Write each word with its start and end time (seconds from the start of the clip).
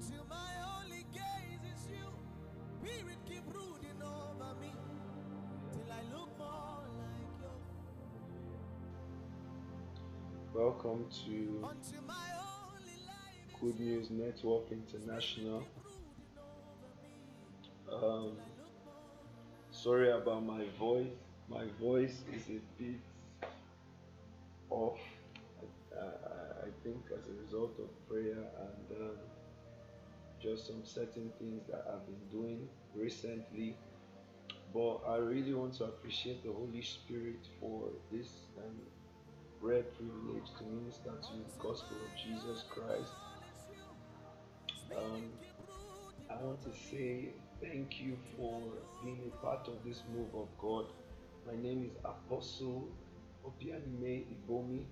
Until 0.00 0.24
my 0.30 0.52
only 0.78 1.04
gaze 1.12 1.64
is 1.74 1.88
you. 1.90 2.06
Spirit 2.78 3.18
keep 3.26 3.44
brooding 3.52 4.00
over 4.00 4.54
me. 4.60 4.72
Till 5.72 5.90
I 5.90 6.02
look 6.16 6.38
more 6.38 6.84
like 7.00 7.34
you. 7.40 7.50
Welcome 10.54 11.06
to 11.24 11.68
Until 11.68 12.02
my 12.06 12.28
only 12.38 12.98
life 13.08 13.60
Good 13.60 13.80
News 13.80 14.10
Network 14.10 14.70
International. 14.70 15.64
brooding 15.82 16.38
over 17.90 18.06
me. 18.12 18.28
Um, 18.28 18.36
sorry 19.72 20.12
about 20.12 20.44
my 20.46 20.64
voice. 20.78 21.08
My 21.48 21.64
voice 21.80 22.22
is 22.32 22.42
a 22.50 22.60
bit 22.80 23.00
off. 24.70 25.00
I, 25.92 25.98
I, 25.98 26.66
I 26.66 26.70
think 26.84 27.02
as 27.18 27.26
a 27.26 27.42
result 27.42 27.74
of 27.80 28.08
prayer 28.08 28.44
and 28.60 29.00
um, 29.00 29.16
just 30.40 30.66
some 30.66 30.84
certain 30.84 31.30
things 31.38 31.62
that 31.68 31.84
I've 31.88 32.06
been 32.06 32.40
doing 32.40 32.68
recently. 32.94 33.76
But 34.72 34.98
I 35.08 35.16
really 35.16 35.54
want 35.54 35.74
to 35.74 35.84
appreciate 35.84 36.44
the 36.44 36.52
Holy 36.52 36.82
Spirit 36.82 37.46
for 37.60 37.88
this 38.12 38.28
um, 38.58 38.76
rare 39.60 39.82
privilege 39.82 40.48
to 40.58 40.64
minister 40.64 41.10
to 41.10 41.32
the 41.32 41.58
gospel 41.58 41.96
of 41.96 42.16
Jesus 42.16 42.64
Christ. 42.68 43.12
Um, 44.96 45.24
I 46.30 46.42
want 46.42 46.60
to 46.62 46.70
say 46.72 47.30
thank 47.60 48.00
you 48.00 48.16
for 48.36 48.60
being 49.02 49.20
a 49.32 49.44
part 49.44 49.66
of 49.68 49.74
this 49.84 50.02
move 50.14 50.34
of 50.34 50.48
God. 50.58 50.86
My 51.46 51.60
name 51.60 51.84
is 51.84 51.96
Apostle 52.04 52.88
Obianime 53.44 54.26
Ibomi. 54.36 54.84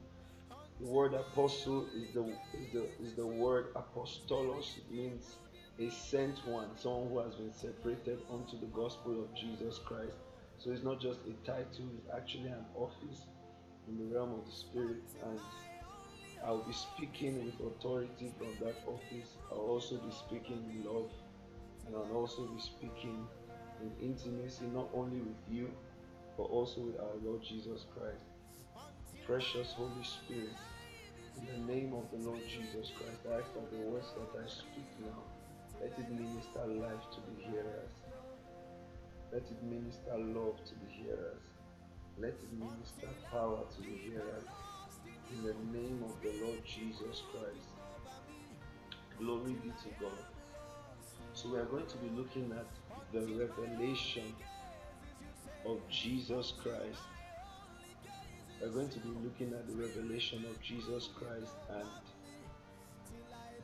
The 0.81 0.87
word 0.87 1.15
apostle 1.15 1.87
is 1.97 2.13
the 2.13 2.23
is 2.23 2.73
the 2.73 2.87
is 3.03 3.15
the 3.15 3.27
word 3.27 3.73
apostolos. 3.75 4.77
It 4.77 4.91
means 4.91 5.37
a 5.79 5.91
sent 5.91 6.47
one, 6.47 6.69
someone 6.77 7.09
who 7.09 7.19
has 7.21 7.35
been 7.35 7.53
separated 7.53 8.19
unto 8.31 8.61
the 8.61 8.67
gospel 8.67 9.23
of 9.23 9.35
Jesus 9.35 9.79
Christ. 9.79 10.17
So 10.59 10.71
it's 10.71 10.83
not 10.83 11.01
just 11.01 11.21
a 11.27 11.33
title, 11.47 11.89
it's 11.97 12.09
actually 12.15 12.49
an 12.49 12.65
office 12.75 13.25
in 13.89 13.99
the 13.99 14.15
realm 14.15 14.33
of 14.33 14.45
the 14.45 14.53
spirit 14.53 15.03
and 15.25 15.41
I'll 16.45 16.63
be 16.63 16.73
speaking 16.73 17.45
with 17.45 17.55
authority 17.73 18.33
from 18.39 18.49
that 18.61 18.77
office. 18.87 19.37
I'll 19.51 19.59
also 19.59 19.97
be 19.97 20.13
speaking 20.13 20.63
in 20.71 20.85
love 20.85 21.11
and 21.87 21.97
I'll 21.97 22.17
also 22.17 22.47
be 22.47 22.61
speaking 22.61 23.27
in 23.83 24.11
intimacy 24.11 24.67
not 24.75 24.89
only 24.95 25.19
with 25.21 25.43
you 25.51 25.71
but 26.37 26.45
also 26.45 26.83
with 26.83 27.01
our 27.01 27.17
Lord 27.25 27.43
Jesus 27.43 27.87
Christ. 27.95 28.36
Precious 29.27 29.73
Holy 29.73 30.05
Spirit, 30.05 30.55
in 31.37 31.47
the 31.47 31.75
name 31.75 31.93
of 31.95 32.05
the 32.13 32.25
Lord 32.25 32.43
Jesus 32.47 32.93
Christ, 32.95 33.19
I 33.29 33.41
ask 33.41 33.53
that 33.55 33.73
the 33.73 33.79
words 33.79 34.07
that 34.15 34.41
I 34.41 34.47
speak 34.47 34.87
now, 35.01 35.19
let 35.81 35.99
it 35.99 36.09
minister 36.13 36.65
life 36.65 37.03
to 37.11 37.21
the 37.27 37.51
hearers. 37.51 37.91
Let 39.33 39.43
it 39.43 39.61
minister 39.65 40.17
love 40.17 40.65
to 40.67 40.75
the 40.75 40.93
hearers. 40.93 41.43
Let 42.21 42.35
it 42.35 42.53
minister 42.57 43.09
power 43.29 43.65
to 43.75 43.81
the 43.83 43.97
hearers. 43.97 44.47
In 45.35 45.43
the 45.43 45.77
name 45.77 46.05
of 46.05 46.15
the 46.23 46.47
Lord 46.47 46.65
Jesus 46.65 47.23
Christ. 47.33 47.67
Glory 49.19 49.55
be 49.55 49.71
to 49.71 49.91
God. 50.01 50.25
So 51.35 51.49
we 51.49 51.59
are 51.59 51.65
going 51.65 51.87
to 51.87 51.97
be 51.97 52.11
looking 52.17 52.53
at 52.53 52.67
the 53.13 53.27
revelation 53.35 54.33
of 55.67 55.81
Jesus 55.89 56.53
Christ. 56.63 57.03
We're 58.61 58.69
going 58.69 58.89
to 58.89 58.99
be 59.01 59.09
looking 59.23 59.53
at 59.53 59.67
the 59.69 59.75
revelation 59.75 60.45
of 60.51 60.61
Jesus 60.63 61.11
Christ 61.15 61.53
and 61.71 61.87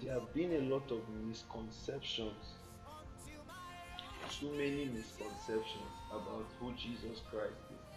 there 0.02 0.14
have 0.14 0.34
been 0.34 0.52
a 0.52 0.74
lot 0.74 0.90
of 0.90 1.00
misconceptions, 1.26 2.54
too 4.38 4.50
many 4.50 4.86
misconceptions 4.86 5.92
about 6.10 6.44
who 6.58 6.72
Jesus 6.72 7.20
Christ 7.30 7.62
is. 7.70 7.96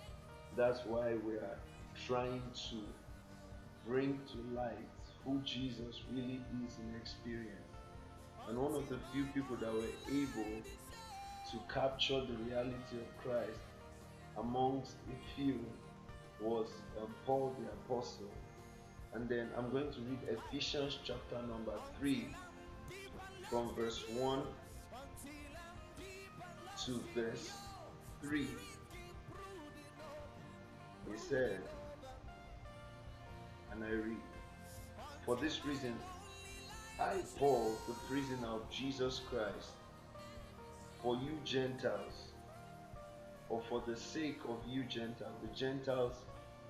That's 0.56 0.86
why 0.86 1.16
we 1.16 1.34
are 1.34 1.58
trying 2.08 2.42
to 2.70 2.76
bring 3.88 4.20
to 4.32 4.56
light 4.56 4.78
who 5.26 5.42
Jesus 5.44 6.02
really 6.14 6.40
is 6.66 6.78
in 6.80 6.96
experience. 6.96 7.74
And 8.48 8.58
one 8.58 8.74
of 8.74 8.88
the 8.88 9.00
few 9.12 9.26
people 9.34 9.58
that 9.58 9.74
were 9.74 9.92
able 10.10 10.62
to 11.52 11.74
capture 11.74 12.22
the 12.22 12.38
reality 12.46 12.98
of 12.98 13.24
Christ 13.24 13.60
amongst 14.38 14.94
a 15.10 15.36
few 15.36 15.60
was 16.46 16.68
um, 17.02 17.08
Paul 17.26 17.56
the 17.60 17.66
Apostle. 17.94 18.30
And 19.14 19.28
then 19.28 19.50
I'm 19.58 19.72
going 19.72 19.92
to 19.92 20.00
read 20.02 20.20
Ephesians 20.30 21.00
chapter 21.04 21.38
number 21.48 21.74
3 22.00 22.28
from 23.50 23.74
verse 23.76 24.04
1 24.10 24.42
to 26.86 27.00
verse 27.16 27.52
3. 28.22 28.48
He 31.12 31.18
said, 31.18 31.60
and 33.72 33.84
I 33.84 33.90
read, 33.90 34.18
For 35.26 35.36
this 35.36 35.66
reason, 35.66 35.96
I, 37.00 37.16
Paul, 37.38 37.74
the 37.88 37.94
prisoner 38.10 38.48
of 38.48 38.70
Jesus 38.70 39.22
Christ, 39.30 39.72
for 41.02 41.16
you 41.16 41.38
Gentiles, 41.44 42.32
or 43.50 43.62
for 43.70 43.84
the 43.86 43.96
sake 43.96 44.40
of 44.48 44.58
you 44.68 44.84
Gentiles, 44.84 45.36
the 45.42 45.56
Gentiles 45.56 46.16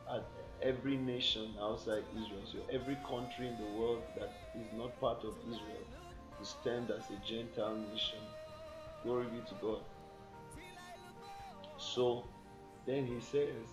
are 0.08 0.22
every 0.62 0.98
nation 0.98 1.54
outside 1.62 2.04
Israel. 2.14 2.44
So 2.46 2.60
every 2.72 2.98
country 3.08 3.48
in 3.48 3.58
the 3.58 3.80
world 3.80 4.04
that 4.18 4.32
is 4.56 4.68
not 4.78 5.00
part 5.00 5.24
of 5.24 5.34
Israel 5.48 5.86
is 6.42 6.56
termed 6.64 6.92
as 6.92 7.04
a 7.10 7.28
Gentile 7.28 7.76
nation. 7.92 8.20
Glory 9.04 9.26
be 9.26 9.40
to 9.50 9.56
God. 9.62 9.80
So 11.78 12.24
then 12.86 13.06
he 13.06 13.20
says, 13.20 13.68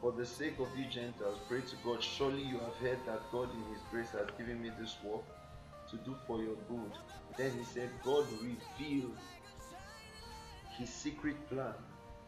For 0.00 0.12
the 0.12 0.26
sake 0.26 0.58
of 0.58 0.68
you 0.76 0.86
Gentiles, 0.86 1.38
pray 1.48 1.60
to 1.60 1.76
God. 1.84 2.02
Surely 2.02 2.42
you 2.42 2.58
have 2.58 2.74
heard 2.80 2.98
that 3.06 3.20
God 3.30 3.48
in 3.54 3.72
his 3.72 3.82
grace 3.90 4.10
has 4.10 4.28
given 4.38 4.62
me 4.62 4.70
this 4.80 4.96
work 5.04 5.22
to 5.90 5.96
do 5.98 6.16
for 6.26 6.42
your 6.42 6.56
good. 6.68 6.92
Then 7.36 7.52
he 7.58 7.64
said, 7.64 7.90
God 8.04 8.24
revealed 8.42 9.16
his 10.78 10.88
secret 10.88 11.36
plan 11.48 11.74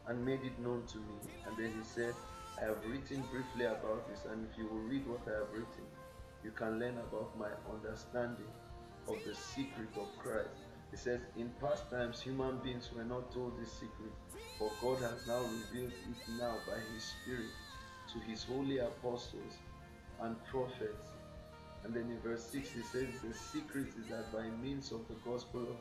and 0.07 0.25
made 0.25 0.41
it 0.45 0.59
known 0.59 0.83
to 0.93 0.99
me. 0.99 1.33
And 1.47 1.57
then 1.57 1.73
he 1.77 1.85
said, 1.85 2.15
I 2.61 2.67
have 2.67 2.79
written 2.87 3.23
briefly 3.31 3.65
about 3.65 4.09
this, 4.09 4.25
and 4.31 4.47
if 4.51 4.57
you 4.57 4.69
will 4.69 4.87
read 4.89 5.07
what 5.07 5.21
I 5.27 5.39
have 5.39 5.51
written, 5.53 5.87
you 6.45 6.53
can 6.53 6.79
learn 6.79 6.99
about 6.99 7.37
my 7.39 7.51
understanding 7.73 8.53
of 9.09 9.17
the 9.27 9.35
secret 9.35 9.89
of 9.97 10.07
Christ. 10.19 10.63
He 10.91 10.97
says, 10.97 11.21
In 11.37 11.51
past 11.61 11.91
times, 11.91 12.21
human 12.21 12.59
beings 12.59 12.91
were 12.95 13.05
not 13.05 13.33
told 13.33 13.61
this 13.61 13.73
secret, 13.73 14.13
but 14.61 14.71
God 14.81 15.01
has 15.01 15.27
now 15.27 15.43
revealed 15.43 15.93
it 15.93 16.33
now 16.39 16.57
by 16.67 16.79
His 16.95 17.03
Spirit 17.03 17.51
to 18.13 18.19
His 18.21 18.45
holy 18.45 18.79
apostles 18.79 19.55
and 20.21 20.37
prophets. 20.45 21.11
And 21.83 21.93
then 21.93 22.05
in 22.05 22.21
verse 22.21 22.45
6, 22.45 22.69
he 22.71 22.83
says, 22.83 23.09
The 23.27 23.35
secret 23.35 23.89
is 24.01 24.09
that 24.11 24.33
by 24.33 24.49
means 24.63 24.93
of 24.93 25.01
the 25.09 25.17
gospel 25.29 25.63
of 25.63 25.77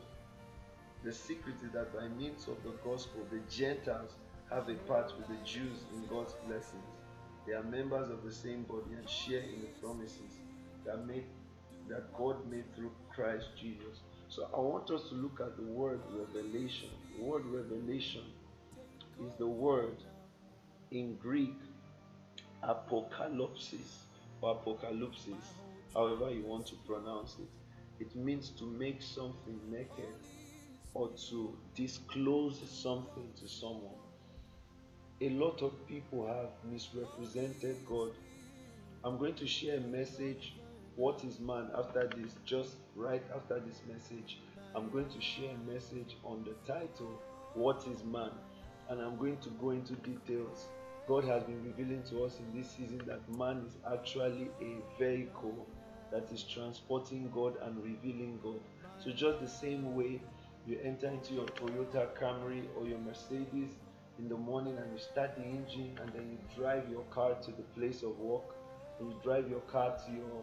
the 1.04 1.12
secret 1.12 1.56
is 1.62 1.70
that 1.72 1.94
by 1.94 2.08
means 2.08 2.48
of 2.48 2.56
the 2.64 2.72
gospel, 2.82 3.20
the 3.30 3.40
Gentiles 3.54 4.12
have 4.54 4.68
a 4.68 4.74
part 4.86 5.12
with 5.18 5.26
the 5.26 5.44
Jews 5.44 5.80
in 5.92 6.06
God's 6.06 6.34
blessings. 6.46 6.84
They 7.44 7.54
are 7.54 7.62
members 7.64 8.08
of 8.08 8.22
the 8.22 8.32
same 8.32 8.62
body 8.62 8.94
and 8.96 9.08
share 9.08 9.40
in 9.40 9.60
the 9.60 9.66
promises 9.82 10.38
that 10.86 11.04
made 11.06 11.24
that 11.88 12.14
God 12.16 12.36
made 12.50 12.64
through 12.74 12.92
Christ 13.14 13.48
Jesus. 13.60 14.00
So 14.28 14.48
I 14.56 14.60
want 14.60 14.90
us 14.90 15.08
to 15.10 15.14
look 15.16 15.40
at 15.40 15.56
the 15.56 15.64
word 15.64 16.00
revelation. 16.12 16.88
The 17.18 17.24
word 17.24 17.44
revelation 17.46 18.22
is 19.26 19.32
the 19.38 19.46
word 19.46 19.96
in 20.92 21.16
Greek 21.16 21.56
apocalypsis 22.62 23.98
or 24.40 24.56
apocalypsis, 24.56 25.44
however 25.92 26.30
you 26.30 26.42
want 26.46 26.66
to 26.68 26.76
pronounce 26.86 27.36
it. 27.40 28.04
It 28.04 28.16
means 28.16 28.50
to 28.58 28.64
make 28.64 29.02
something 29.02 29.60
naked 29.70 30.14
or 30.94 31.10
to 31.28 31.56
disclose 31.74 32.60
something 32.70 33.28
to 33.40 33.48
someone. 33.48 34.03
A 35.20 35.28
lot 35.30 35.62
of 35.62 35.72
people 35.86 36.26
have 36.26 36.50
misrepresented 36.68 37.76
God. 37.88 38.10
I'm 39.04 39.16
going 39.16 39.34
to 39.34 39.46
share 39.46 39.76
a 39.76 39.80
message. 39.80 40.54
What 40.96 41.22
is 41.22 41.38
man 41.38 41.68
after 41.78 42.10
this? 42.16 42.34
Just 42.44 42.74
right 42.96 43.22
after 43.34 43.60
this 43.60 43.80
message, 43.88 44.38
I'm 44.74 44.90
going 44.90 45.08
to 45.08 45.20
share 45.20 45.50
a 45.50 45.72
message 45.72 46.16
on 46.24 46.44
the 46.44 46.72
title, 46.72 47.22
What 47.54 47.86
is 47.86 48.02
Man? 48.02 48.30
And 48.88 49.00
I'm 49.00 49.16
going 49.16 49.36
to 49.38 49.50
go 49.50 49.70
into 49.70 49.92
details. 49.94 50.66
God 51.06 51.24
has 51.24 51.44
been 51.44 51.62
revealing 51.64 52.02
to 52.10 52.24
us 52.24 52.40
in 52.40 52.60
this 52.60 52.70
season 52.72 53.00
that 53.06 53.20
man 53.38 53.64
is 53.68 53.76
actually 53.92 54.48
a 54.60 54.98
vehicle 54.98 55.64
that 56.10 56.26
is 56.32 56.42
transporting 56.42 57.30
God 57.32 57.54
and 57.62 57.76
revealing 57.84 58.40
God. 58.42 58.58
So, 58.98 59.10
just 59.12 59.40
the 59.40 59.48
same 59.48 59.94
way 59.94 60.20
you 60.66 60.78
enter 60.82 61.08
into 61.08 61.34
your 61.34 61.46
Toyota 61.46 62.08
Camry 62.20 62.64
or 62.76 62.86
your 62.86 62.98
Mercedes 62.98 63.74
in 64.18 64.28
the 64.28 64.36
morning 64.36 64.76
and 64.76 64.92
you 64.92 64.98
start 64.98 65.36
the 65.36 65.42
engine 65.42 65.98
and 66.00 66.12
then 66.12 66.30
you 66.30 66.38
drive 66.56 66.84
your 66.90 67.02
car 67.10 67.34
to 67.34 67.50
the 67.50 67.62
place 67.76 68.02
of 68.02 68.18
work 68.18 68.54
and 68.98 69.10
you 69.10 69.16
drive 69.22 69.48
your 69.48 69.60
car 69.60 69.96
to 70.06 70.12
your 70.12 70.42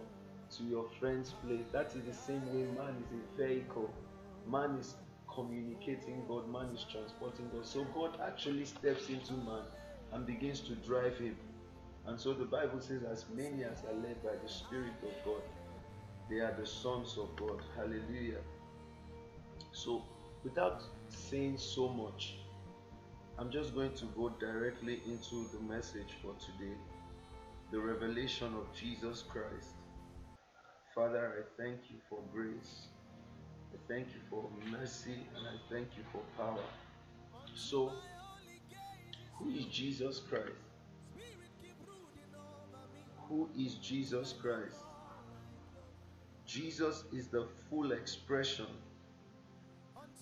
to 0.57 0.63
your 0.63 0.85
friend's 0.99 1.31
place. 1.45 1.65
That 1.71 1.95
is 1.95 2.03
the 2.05 2.13
same 2.13 2.45
way 2.53 2.67
man 2.77 2.95
is 2.99 3.13
a 3.13 3.47
vehicle. 3.47 3.89
Man 4.49 4.75
is 4.79 4.95
communicating 5.33 6.23
God, 6.27 6.51
man 6.51 6.75
is 6.75 6.85
transporting 6.91 7.49
God. 7.53 7.65
So 7.65 7.85
God 7.93 8.19
actually 8.25 8.65
steps 8.65 9.09
into 9.09 9.33
man 9.33 9.63
and 10.11 10.25
begins 10.25 10.59
to 10.61 10.75
drive 10.75 11.17
him. 11.17 11.37
And 12.05 12.19
so 12.19 12.33
the 12.33 12.45
Bible 12.45 12.81
says, 12.81 13.03
as 13.09 13.25
many 13.33 13.63
as 13.63 13.83
are 13.89 13.95
led 13.95 14.21
by 14.23 14.31
the 14.43 14.49
Spirit 14.49 14.91
of 15.03 15.13
God, 15.23 15.41
they 16.29 16.39
are 16.39 16.53
the 16.59 16.65
sons 16.65 17.17
of 17.17 17.35
God. 17.35 17.61
Hallelujah. 17.75 18.39
So, 19.71 20.03
without 20.43 20.83
saying 21.09 21.57
so 21.57 21.87
much, 21.87 22.37
I'm 23.41 23.49
just 23.49 23.73
going 23.73 23.93
to 23.93 24.05
go 24.15 24.29
directly 24.39 25.01
into 25.07 25.47
the 25.51 25.59
message 25.67 26.13
for 26.21 26.35
today 26.35 26.75
the 27.71 27.79
revelation 27.79 28.53
of 28.53 28.67
Jesus 28.79 29.23
Christ. 29.23 29.69
Father, 30.93 31.33
I 31.39 31.59
thank 31.59 31.79
you 31.89 31.95
for 32.07 32.19
grace. 32.31 32.89
I 33.73 33.77
thank 33.87 34.09
you 34.09 34.19
for 34.29 34.47
mercy 34.69 35.15
and 35.35 35.47
I 35.47 35.73
thank 35.73 35.87
you 35.97 36.03
for 36.11 36.21
power. 36.37 36.63
So, 37.55 37.93
who 39.39 39.49
is 39.49 39.65
Jesus 39.65 40.19
Christ? 40.19 40.51
Who 43.27 43.49
is 43.57 43.73
Jesus 43.75 44.35
Christ? 44.39 44.77
Jesus 46.45 47.05
is 47.11 47.29
the 47.29 47.47
full 47.71 47.91
expression. 47.91 48.67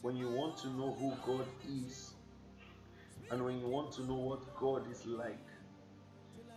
When 0.01 0.15
you 0.15 0.29
want 0.31 0.57
to 0.59 0.69
know 0.69 0.95
who 0.97 1.11
God 1.25 1.45
is, 1.85 2.13
and 3.31 3.43
when 3.45 3.59
you 3.59 3.67
want 3.67 3.91
to 3.93 4.03
know 4.05 4.15
what 4.15 4.55
God 4.59 4.89
is 4.91 5.05
like, 5.05 5.45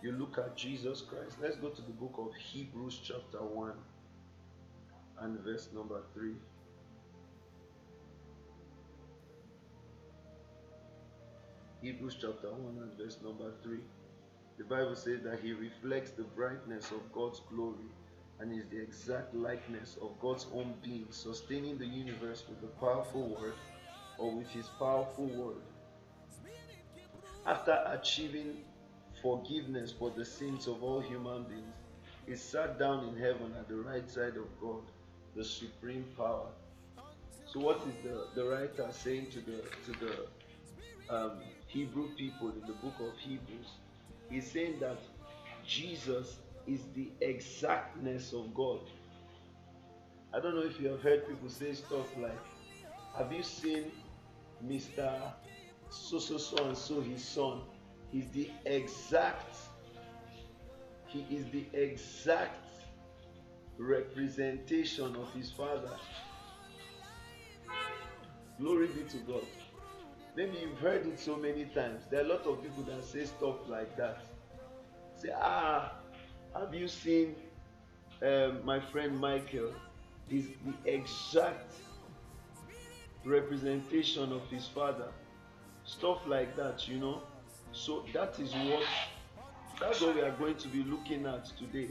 you 0.01 0.11
look 0.11 0.37
at 0.37 0.57
Jesus 0.57 1.01
Christ. 1.01 1.37
Let's 1.41 1.55
go 1.55 1.69
to 1.69 1.81
the 1.81 1.91
book 1.91 2.15
of 2.17 2.35
Hebrews, 2.35 2.99
chapter 3.03 3.37
1, 3.37 3.71
and 5.21 5.39
verse 5.41 5.69
number 5.73 6.01
3. 6.13 6.33
Hebrews 11.81 12.15
chapter 12.19 12.51
1 12.51 12.81
and 12.81 12.97
verse 12.97 13.17
number 13.23 13.51
3. 13.61 13.77
The 14.57 14.63
Bible 14.63 14.95
says 14.95 15.21
that 15.23 15.39
he 15.41 15.53
reflects 15.53 16.11
the 16.11 16.23
brightness 16.23 16.91
of 16.91 17.11
God's 17.11 17.41
glory 17.49 17.91
and 18.39 18.51
is 18.51 18.65
the 18.71 18.81
exact 18.81 19.35
likeness 19.35 19.97
of 20.01 20.19
God's 20.21 20.47
own 20.53 20.73
being, 20.83 21.07
sustaining 21.11 21.77
the 21.77 21.85
universe 21.85 22.43
with 22.49 22.61
the 22.61 22.67
powerful 22.67 23.37
word 23.39 23.53
or 24.17 24.31
with 24.31 24.49
his 24.49 24.67
powerful 24.79 25.25
word. 25.25 25.61
After 27.45 27.83
achieving 27.87 28.63
forgiveness 29.21 29.91
for 29.91 30.11
the 30.11 30.23
sins 30.25 30.67
of 30.67 30.81
all 30.83 31.01
human 31.01 31.43
beings, 31.43 31.75
he 32.25 32.35
sat 32.35 32.79
down 32.79 33.09
in 33.09 33.17
heaven 33.17 33.53
at 33.59 33.67
the 33.67 33.75
right 33.75 34.09
side 34.09 34.37
of 34.37 34.47
God, 34.61 34.83
the 35.35 35.43
supreme 35.43 36.05
power. 36.15 36.47
So, 37.45 37.59
what 37.59 37.85
is 37.87 37.95
the, 38.03 38.27
the 38.33 38.45
writer 38.45 38.87
saying 38.91 39.27
to 39.31 39.41
the 39.41 39.61
to 39.85 39.99
the 39.99 40.27
um, 41.09 41.41
Hebrew 41.67 42.15
people 42.15 42.49
in 42.51 42.65
the 42.65 42.73
book 42.73 42.95
of 43.01 43.17
Hebrews? 43.17 43.67
He's 44.29 44.49
saying 44.49 44.79
that 44.79 44.99
Jesus 45.65 46.39
is 46.65 46.81
the 46.95 47.11
exactness 47.21 48.31
of 48.31 48.53
God. 48.53 48.79
I 50.33 50.39
don't 50.39 50.55
know 50.55 50.63
if 50.63 50.79
you 50.79 50.87
have 50.89 51.01
heard 51.01 51.27
people 51.27 51.49
say 51.49 51.73
stuff 51.73 52.07
like, 52.17 52.39
Have 53.17 53.33
you 53.33 53.43
seen 53.43 53.91
Mr. 54.65 55.33
So 55.93 56.17
so 56.17 56.37
so 56.37 56.57
and 56.65 56.75
so 56.75 57.01
his 57.01 57.23
son? 57.23 57.61
He's 58.11 58.27
the 58.29 58.49
exact, 58.65 59.55
he 61.05 61.25
is 61.29 61.45
the 61.51 61.65
exact 61.73 62.67
representation 63.77 65.15
of 65.15 65.31
his 65.33 65.51
father. 65.51 65.95
Glory 68.59 68.87
be 68.87 69.03
to 69.03 69.17
God. 69.17 69.45
Maybe 70.35 70.57
you've 70.61 70.79
heard 70.79 71.05
it 71.05 71.19
so 71.19 71.35
many 71.35 71.65
times. 71.65 72.05
There 72.09 72.21
are 72.21 72.25
a 72.25 72.27
lot 72.27 72.45
of 72.47 72.63
people 72.63 72.83
that 72.83 73.03
say 73.03 73.25
stuff 73.25 73.67
like 73.67 73.95
that. 73.97 74.23
Say, 75.15 75.29
ah, 75.35 75.93
have 76.55 76.73
you 76.73 76.87
seen 76.87 77.35
um, 78.23 78.65
my 78.65 78.79
friend 78.79 79.19
Michael? 79.19 79.73
He's 80.27 80.47
the 80.65 80.91
exact 80.91 81.73
representation 83.23 84.31
of 84.31 84.41
his 84.49 84.67
father. 84.67 85.11
Stuff 85.85 86.19
like 86.27 86.55
that, 86.55 86.87
you 86.87 86.97
know. 86.99 87.21
So 87.71 88.03
that 88.13 88.39
is 88.39 88.53
what 88.53 88.83
that's 89.79 90.01
what 90.01 90.15
we 90.15 90.21
are 90.21 90.31
going 90.31 90.55
to 90.55 90.67
be 90.67 90.83
looking 90.83 91.25
at 91.25 91.45
today. 91.57 91.89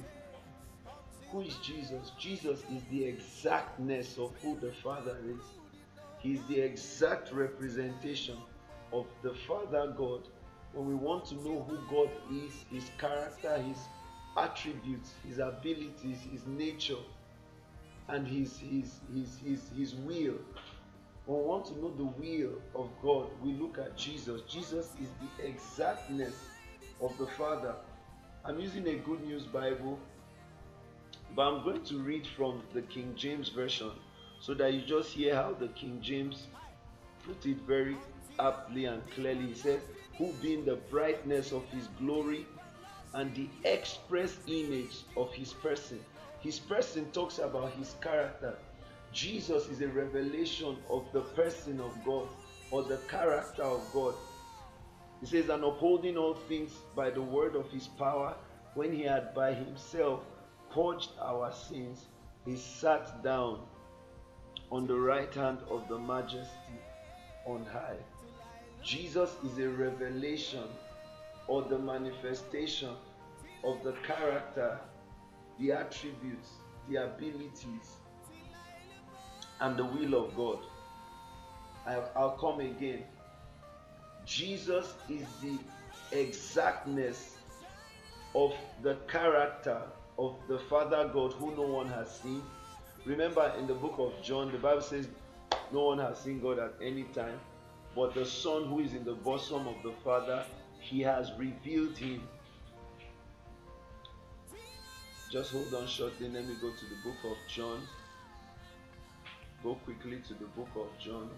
Who 1.31 1.41
is 1.41 1.57
Jesus? 1.57 2.13
Jesus 2.19 2.61
is 2.75 2.83
the 2.91 3.05
exactness 3.05 4.19
of 4.19 4.33
who 4.43 4.59
the 4.61 4.73
Father 4.73 5.17
is. 5.27 5.45
He 6.19 6.35
is 6.35 6.41
the 6.49 6.61
exact 6.61 7.33
representation 7.33 8.37
of 8.93 9.07
the 9.23 9.35
Father 9.49 9.93
God. 9.97 10.29
When 10.73 10.89
we 10.89 10.95
want 10.95 11.27
to 11.27 11.35
know 11.37 11.67
who 11.69 11.79
God 11.91 12.11
is, 12.33 12.65
His 12.71 12.91
character, 12.99 13.59
His 13.59 13.79
attributes, 14.37 15.13
His 15.27 15.39
abilities, 15.39 16.19
His 16.31 16.47
nature, 16.47 17.03
and 18.09 18.27
His 18.27 18.59
His 18.59 19.01
His 19.13 19.39
His, 19.45 19.61
his 19.77 19.95
will. 19.95 20.37
When 21.27 21.39
we 21.39 21.45
want 21.45 21.67
to 21.67 21.79
know 21.79 21.93
the 21.97 22.05
will 22.05 22.53
of 22.75 22.91
God, 23.01 23.29
we 23.43 23.53
look 23.53 23.79
at 23.79 23.97
Jesus. 23.97 24.41
Jesus 24.49 24.91
is 25.01 25.09
the 25.21 25.47
exactness 25.47 26.35
of 27.01 27.17
the 27.19 27.27
Father. 27.27 27.75
I'm 28.45 28.59
using 28.59 28.87
a 28.89 28.95
Good 28.95 29.25
News 29.25 29.45
Bible, 29.45 29.99
but 31.37 31.43
I'm 31.43 31.63
going 31.63 31.85
to 31.85 31.99
read 31.99 32.27
from 32.27 32.63
the 32.75 32.83
King 32.83 33.15
James 33.17 33.51
Version 33.51 33.93
so 34.41 34.53
that 34.55 34.73
you 34.73 34.81
just 34.81 35.11
hear 35.11 35.37
how 35.37 35.53
the 35.53 35.69
King 35.69 36.01
James 36.03 36.49
put 37.25 37.47
it 37.47 37.59
very 37.69 37.97
aptly 38.41 38.87
and 38.87 39.09
clearly. 39.13 39.47
He 39.47 39.55
says, 39.55 39.81
Who 40.19 40.33
being 40.43 40.65
the 40.65 40.77
brightness 40.91 41.53
of 41.53 41.65
his 41.67 41.87
glory 42.01 42.47
and 43.15 43.35
the 43.35 43.49
express 43.65 44.39
image 44.47 45.05
of 45.17 45.33
his 45.33 45.53
person. 45.53 46.01
His 46.41 46.59
person 46.59 47.11
talks 47.13 47.39
about 47.39 47.73
his 47.75 47.95
character. 48.01 48.57
Jesus 49.13 49.69
is 49.69 49.83
a 49.83 49.89
revelation 49.89 50.77
of 50.89 51.05
the 51.13 51.21
person 51.21 51.81
of 51.81 51.93
God 52.05 52.29
or 52.71 52.83
the 52.83 52.97
character 53.09 53.63
of 53.63 53.83
God. 53.93 54.15
He 55.21 55.27
says, 55.27 55.49
And 55.51 55.63
upholding 55.63 56.17
all 56.17 56.35
things 56.35 56.73
by 56.97 57.11
the 57.11 57.21
word 57.21 57.55
of 57.55 57.71
his 57.71 57.87
power, 57.87 58.35
when 58.75 58.93
he 58.93 59.03
had 59.03 59.35
by 59.35 59.53
himself 59.53 60.25
purged 60.73 61.11
our 61.21 61.53
sins, 61.53 62.07
he 62.47 62.57
sat 62.57 63.23
down 63.23 63.61
on 64.71 64.87
the 64.87 64.99
right 64.99 65.33
hand 65.35 65.59
of 65.71 65.87
the 65.89 65.99
majesty 65.99 66.81
on 67.47 67.67
high. 67.67 67.99
Jesus 68.83 69.37
is 69.45 69.59
a 69.59 69.69
revelation 69.69 70.65
or 71.47 71.63
the 71.63 71.79
manifestation 71.79 72.95
of 73.63 73.83
the 73.85 73.93
character, 74.05 74.81
the 75.61 75.73
attributes, 75.73 76.49
the 76.89 76.97
abilities, 76.97 77.99
and 79.63 79.77
the 79.77 79.85
will 79.85 80.15
of 80.15 80.37
God. 80.37 80.59
I'll 82.17 82.37
come 82.39 82.61
again. 82.61 83.05
Jesus 84.27 84.95
is 85.09 85.27
the 85.41 85.59
exactness 86.11 87.37
of 88.35 88.55
the 88.83 88.97
character 89.09 89.81
of 90.19 90.37
the 90.49 90.59
Father 90.59 91.11
God 91.13 91.33
who 91.33 91.55
no 91.57 91.63
one 91.63 91.89
has 91.89 92.21
seen. 92.21 92.43
Remember 93.05 93.53
in 93.59 93.67
the 93.67 93.75
book 93.75 93.95
of 93.99 94.13
John, 94.23 94.53
the 94.53 94.59
Bible 94.59 94.81
says 94.81 95.09
no 95.73 95.85
one 95.85 95.99
has 95.99 96.19
seen 96.19 96.41
God 96.41 96.59
at 96.59 96.75
any 96.83 97.05
time, 97.05 97.39
but 97.95 98.15
the 98.15 98.27
Son 98.27 98.67
who 98.67 98.81
is 98.81 98.95
in 98.95 99.05
the 99.05 99.15
bosom 99.15 99.67
of 99.67 99.77
the 99.85 99.93
Father, 100.05 100.45
he 100.79 101.01
has 101.01 101.31
revealed 101.39 101.97
him. 101.97 102.23
Just 105.31 105.53
hold 105.53 105.73
on 105.75 105.87
shortly. 105.87 106.29
Let 106.29 106.47
me 106.47 106.55
go 106.61 106.71
to 106.71 106.85
the 106.85 106.97
book 107.05 107.17
of 107.25 107.37
John. 107.49 107.81
Go 109.63 109.75
quickly 109.85 110.19
to 110.27 110.35
the 110.35 110.47
book 110.57 110.69
of 110.75 110.89
John. 110.99 111.31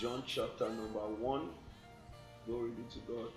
John 0.00 0.24
chapter 0.26 0.68
number 0.68 0.98
1. 0.98 1.48
Glory 2.46 2.70
be 2.70 2.82
to 2.92 2.98
God. 3.06 3.30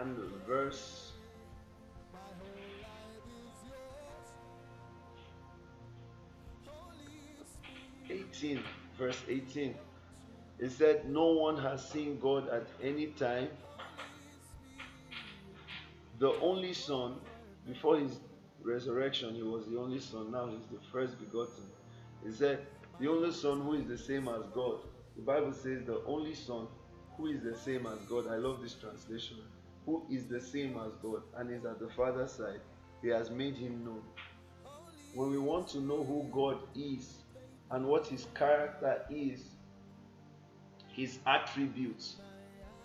And 0.00 0.16
verse 0.46 1.12
Eighteen, 8.08 8.62
verse 8.96 9.20
eighteen. 9.28 9.74
It 10.58 10.70
said, 10.70 11.10
No 11.10 11.26
one 11.32 11.58
has 11.58 11.86
seen 11.88 12.20
God 12.20 12.48
at 12.48 12.66
any 12.82 13.08
time. 13.08 13.48
The 16.18 16.32
only 16.40 16.72
Son, 16.72 17.16
before 17.66 17.98
his 17.98 18.20
resurrection, 18.66 19.34
he 19.34 19.42
was 19.42 19.66
the 19.66 19.78
only 19.78 20.00
Son. 20.00 20.30
Now 20.30 20.48
he's 20.48 20.66
the 20.70 20.84
first 20.92 21.18
begotten. 21.18 21.64
He 22.24 22.32
said, 22.32 22.66
The 23.00 23.08
only 23.08 23.32
Son 23.32 23.60
who 23.62 23.74
is 23.74 23.86
the 23.86 23.98
same 23.98 24.28
as 24.28 24.42
God. 24.54 24.80
The 25.16 25.22
Bible 25.22 25.52
says, 25.52 25.84
The 25.86 26.02
only 26.06 26.34
Son 26.34 26.66
who 27.16 27.26
is 27.28 27.42
the 27.42 27.56
same 27.56 27.86
as 27.86 27.98
God. 28.08 28.26
I 28.28 28.36
love 28.36 28.60
this 28.62 28.74
translation. 28.74 29.38
Who 29.86 30.04
is 30.10 30.26
the 30.26 30.40
same 30.40 30.76
as 30.78 30.92
God 31.02 31.22
and 31.36 31.50
is 31.50 31.64
at 31.64 31.78
the 31.78 31.88
Father's 31.96 32.32
side. 32.32 32.60
He 33.02 33.08
has 33.08 33.30
made 33.30 33.56
him 33.56 33.84
known. 33.84 34.02
When 35.14 35.30
we 35.30 35.38
want 35.38 35.68
to 35.68 35.80
know 35.80 36.04
who 36.04 36.28
God 36.32 36.58
is 36.74 37.14
and 37.70 37.86
what 37.86 38.06
his 38.06 38.26
character 38.34 39.02
is, 39.10 39.44
his 40.92 41.18
attributes, 41.26 42.16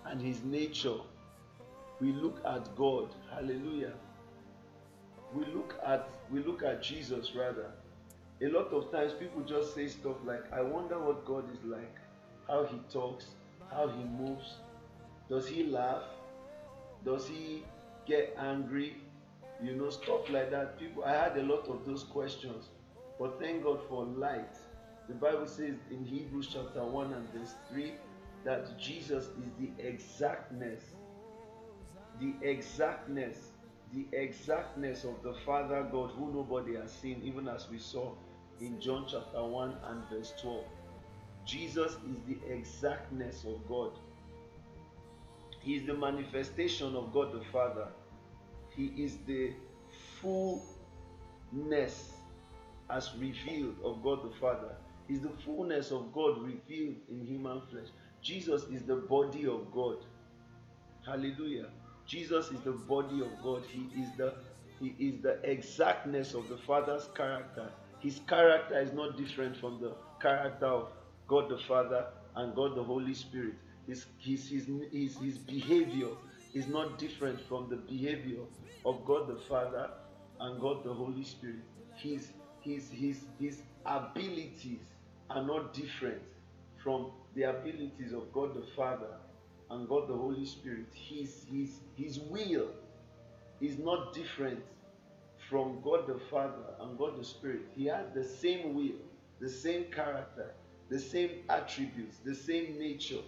and 0.05 0.21
his 0.21 0.43
nature, 0.43 0.97
we 1.99 2.11
look 2.13 2.39
at 2.45 2.75
God. 2.75 3.09
Hallelujah. 3.33 3.93
We 5.33 5.45
look 5.45 5.79
at 5.85 6.09
we 6.31 6.43
look 6.43 6.63
at 6.63 6.83
Jesus 6.83 7.33
rather. 7.35 7.71
A 8.41 8.47
lot 8.47 8.73
of 8.73 8.91
times 8.91 9.13
people 9.13 9.41
just 9.43 9.75
say 9.75 9.87
stuff 9.87 10.17
like, 10.25 10.51
I 10.51 10.61
wonder 10.61 10.97
what 10.99 11.25
God 11.25 11.45
is 11.53 11.63
like, 11.63 11.95
how 12.47 12.65
he 12.65 12.79
talks, 12.91 13.25
how 13.69 13.87
he 13.87 14.03
moves. 14.03 14.55
Does 15.29 15.47
he 15.47 15.63
laugh? 15.63 16.03
Does 17.05 17.27
he 17.27 17.63
get 18.07 18.35
angry? 18.39 18.97
You 19.63 19.75
know, 19.75 19.89
stuff 19.91 20.29
like 20.29 20.49
that. 20.51 20.79
People 20.79 21.03
I 21.03 21.11
had 21.11 21.37
a 21.37 21.43
lot 21.43 21.67
of 21.67 21.85
those 21.85 22.03
questions. 22.03 22.69
But 23.19 23.39
thank 23.39 23.63
God 23.63 23.79
for 23.87 24.05
light. 24.05 24.57
The 25.07 25.13
Bible 25.13 25.45
says 25.45 25.75
in 25.91 26.05
Hebrews 26.05 26.49
chapter 26.51 26.83
1 26.83 27.13
and 27.13 27.29
verse 27.33 27.53
3 27.71 27.93
that 28.43 28.79
Jesus 28.79 29.25
is 29.25 29.51
the 29.59 29.69
exactness, 29.87 30.81
the 32.19 32.33
exactness, 32.41 33.51
the 33.93 34.05
exactness 34.13 35.03
of 35.03 35.21
the 35.23 35.33
Father 35.45 35.87
God 35.91 36.11
who 36.11 36.31
nobody 36.33 36.75
has 36.75 36.91
seen, 36.91 37.21
even 37.23 37.47
as 37.47 37.67
we 37.69 37.77
saw 37.77 38.13
in 38.59 38.79
John 38.79 39.05
chapter 39.09 39.43
1 39.43 39.75
and 39.89 40.03
verse 40.09 40.33
12. 40.41 40.63
Jesus 41.45 41.93
is 41.93 42.17
the 42.27 42.37
exactness 42.53 43.43
of 43.43 43.67
God. 43.67 43.91
He 45.59 45.75
is 45.75 45.85
the 45.85 45.93
manifestation 45.93 46.95
of 46.95 47.11
God 47.13 47.33
the 47.33 47.43
Father. 47.51 47.87
He 48.75 48.93
is 48.97 49.17
the 49.27 49.51
fullness 50.21 52.13
as 52.89 53.11
revealed 53.17 53.75
of 53.83 54.01
God 54.03 54.23
the 54.23 54.35
Father. 54.39 54.75
He's 55.07 55.21
the 55.21 55.33
fullness 55.43 55.91
of 55.91 56.13
God 56.13 56.41
revealed 56.41 56.95
in 57.09 57.25
human 57.25 57.61
flesh. 57.69 57.87
Jesus 58.21 58.63
is 58.71 58.83
the 58.83 58.95
body 58.95 59.47
of 59.47 59.71
God. 59.73 59.97
Hallelujah. 61.05 61.69
Jesus 62.07 62.51
is 62.51 62.61
the 62.61 62.71
body 62.71 63.21
of 63.21 63.29
God. 63.43 63.63
He 63.67 63.87
is 64.01 64.09
the 64.17 64.33
he 64.79 64.95
is 64.97 65.21
the 65.21 65.39
exactness 65.43 66.33
of 66.33 66.49
the 66.49 66.57
Father's 66.57 67.07
character. 67.15 67.71
His 67.99 68.19
character 68.27 68.79
is 68.79 68.93
not 68.93 69.15
different 69.15 69.55
from 69.57 69.79
the 69.79 69.93
character 70.19 70.65
of 70.65 70.89
God 71.27 71.49
the 71.49 71.59
Father 71.67 72.07
and 72.35 72.55
God 72.55 72.75
the 72.75 72.83
Holy 72.83 73.13
Spirit. 73.13 73.53
His, 73.85 74.05
his, 74.19 74.49
his, 74.49 74.67
his, 74.91 75.17
his 75.17 75.37
behavior 75.37 76.09
is 76.55 76.67
not 76.67 76.97
different 76.97 77.39
from 77.47 77.69
the 77.69 77.75
behavior 77.75 78.39
of 78.85 79.05
God 79.05 79.27
the 79.27 79.39
Father 79.47 79.89
and 80.39 80.59
God 80.59 80.83
the 80.83 80.93
Holy 80.93 81.23
Spirit. 81.23 81.61
His, 81.95 82.29
his, 82.61 82.89
his, 82.89 83.25
his 83.39 83.61
abilities 83.85 84.81
are 85.29 85.43
not 85.43 85.73
different 85.73 86.21
from 86.83 87.11
the 87.35 87.43
abilities 87.43 88.13
of 88.13 88.31
God 88.33 88.55
the 88.55 88.65
Father 88.75 89.17
and 89.71 89.87
God 89.87 90.07
the 90.07 90.13
Holy 90.13 90.45
Spirit. 90.45 90.87
His, 90.93 91.45
his, 91.51 91.79
his 91.95 92.19
will 92.19 92.67
is 93.59 93.77
not 93.77 94.13
different 94.13 94.59
from 95.49 95.81
God 95.81 96.07
the 96.07 96.19
Father 96.29 96.75
and 96.81 96.97
God 96.97 97.19
the 97.19 97.23
Spirit. 97.23 97.61
He 97.75 97.85
has 97.85 98.05
the 98.13 98.23
same 98.23 98.73
will, 98.75 98.99
the 99.39 99.49
same 99.49 99.85
character, 99.85 100.53
the 100.89 100.99
same 100.99 101.43
attributes, 101.49 102.17
the 102.23 102.35
same 102.35 102.77
nature, 102.77 103.21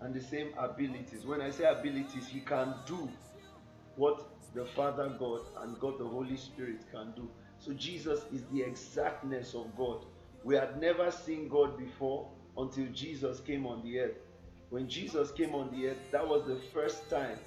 and 0.00 0.14
the 0.14 0.20
same 0.20 0.48
abilities. 0.58 1.24
When 1.24 1.40
I 1.40 1.50
say 1.50 1.64
abilities, 1.64 2.26
He 2.26 2.40
can 2.40 2.74
do 2.86 3.08
what 3.96 4.26
the 4.54 4.64
Father 4.64 5.08
God 5.18 5.42
and 5.62 5.78
God 5.80 5.98
the 5.98 6.06
Holy 6.06 6.36
Spirit 6.36 6.80
can 6.92 7.12
do. 7.16 7.28
So 7.58 7.72
Jesus 7.72 8.20
is 8.32 8.44
the 8.52 8.62
exactness 8.62 9.54
of 9.54 9.74
God. 9.76 10.04
We 10.42 10.54
had 10.54 10.80
never 10.80 11.10
seen 11.10 11.48
God 11.48 11.78
before 11.78 12.30
until 12.56 12.86
Jesus 12.92 13.40
came 13.40 13.66
on 13.66 13.82
the 13.82 14.00
earth. 14.00 14.16
When 14.74 14.88
Jesus 14.88 15.30
came 15.30 15.54
on 15.54 15.70
the 15.70 15.86
earth, 15.86 16.00
that 16.10 16.26
was 16.26 16.48
the 16.48 16.58
first 16.72 17.08
time 17.08 17.38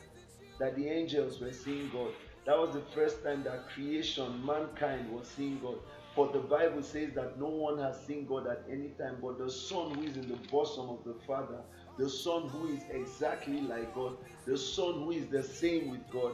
that 0.60 0.78
the 0.78 0.88
angels 0.88 1.42
were 1.42 1.52
seeing 1.52 1.90
God. 1.90 2.14
That 2.46 2.58
was 2.58 2.74
the 2.74 2.84
first 2.96 3.22
time 3.22 3.44
that 3.44 3.68
creation, 3.68 4.46
mankind 4.46 5.12
was 5.12 5.28
seeing 5.28 5.60
God. 5.60 5.76
For 6.16 6.32
the 6.32 6.40
Bible 6.40 6.82
says 6.82 7.10
that 7.16 7.38
no 7.38 7.48
one 7.48 7.80
has 7.80 8.00
seen 8.06 8.26
God 8.26 8.48
at 8.48 8.64
any 8.72 8.92
time, 8.98 9.18
but 9.22 9.40
the 9.40 9.52
Son 9.52 9.94
who 9.94 10.04
is 10.04 10.16
in 10.16 10.30
the 10.30 10.38
bosom 10.50 10.88
of 10.88 11.04
the 11.04 11.16
Father, 11.28 11.60
the 12.00 12.10
Son 12.10 12.48
who 12.48 12.70
is 12.74 12.84
exactly 12.92 13.60
like 13.60 13.94
God, 13.94 14.16
the 14.46 14.58
Son 14.58 14.94
who 14.94 15.12
is 15.12 15.28
the 15.28 15.44
same 15.44 15.92
with 15.92 16.10
God. 16.10 16.32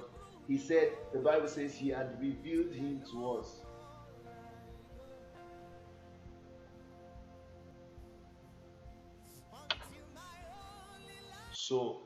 He 0.47 0.59
said, 0.59 0.91
the 1.11 1.21
Bible 1.21 1.47
says 1.47 1.73
he 1.73 1.89
had 1.89 2.21
revealed 2.21 2.71
him 2.71 3.01
to 3.13 3.31
us. 3.31 3.62
So, 11.65 12.01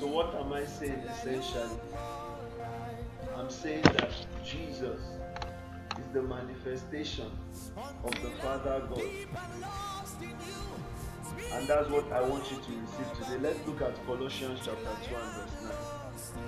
so 0.00 0.06
what 0.08 0.34
am 0.34 0.52
I 0.52 0.64
saying 0.64 1.00
essentially? 1.08 1.78
I'm 3.36 3.48
saying 3.48 3.82
that 3.82 4.10
Jesus 4.44 4.98
is 6.00 6.06
the 6.12 6.22
manifestation 6.22 7.30
of 8.02 8.10
the 8.20 8.30
Father 8.42 8.82
God. 8.90 9.00
And 11.52 11.68
that's 11.68 11.88
what 11.88 12.10
I 12.12 12.22
want 12.22 12.50
you 12.50 12.56
to 12.56 12.72
receive 12.80 13.12
today. 13.18 13.38
Let's 13.40 13.64
look 13.64 13.80
at 13.82 14.04
Colossians 14.04 14.58
chapter 14.64 14.96
2 15.08 15.14
and 15.14 15.32
verse 15.36 16.32
9. 16.34 16.42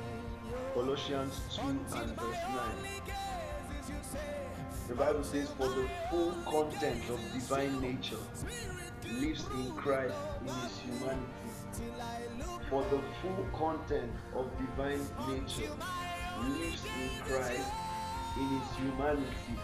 Colossians 0.75 1.41
2 1.55 1.61
and 1.69 2.17
verse 2.19 2.43
9. 2.49 3.05
The 4.89 4.95
Bible 4.97 5.23
says, 5.23 5.49
For 5.51 5.69
the 5.69 5.89
full 6.11 6.33
content 6.45 7.09
of 7.09 7.21
divine 7.33 7.81
nature 7.81 8.19
lives 9.13 9.45
in 9.55 9.73
Christ 9.73 10.15
in 10.41 10.55
his 10.55 10.79
humanity. 10.79 11.23
For 12.71 12.83
the 12.85 13.01
full 13.21 13.47
content 13.53 14.13
of 14.35 14.51
divine 14.59 15.07
nature 15.29 15.71
lives 16.49 16.83
in 17.01 17.25
Christ 17.25 17.69
in 18.37 18.49
his 18.49 18.77
humanity. 18.77 19.59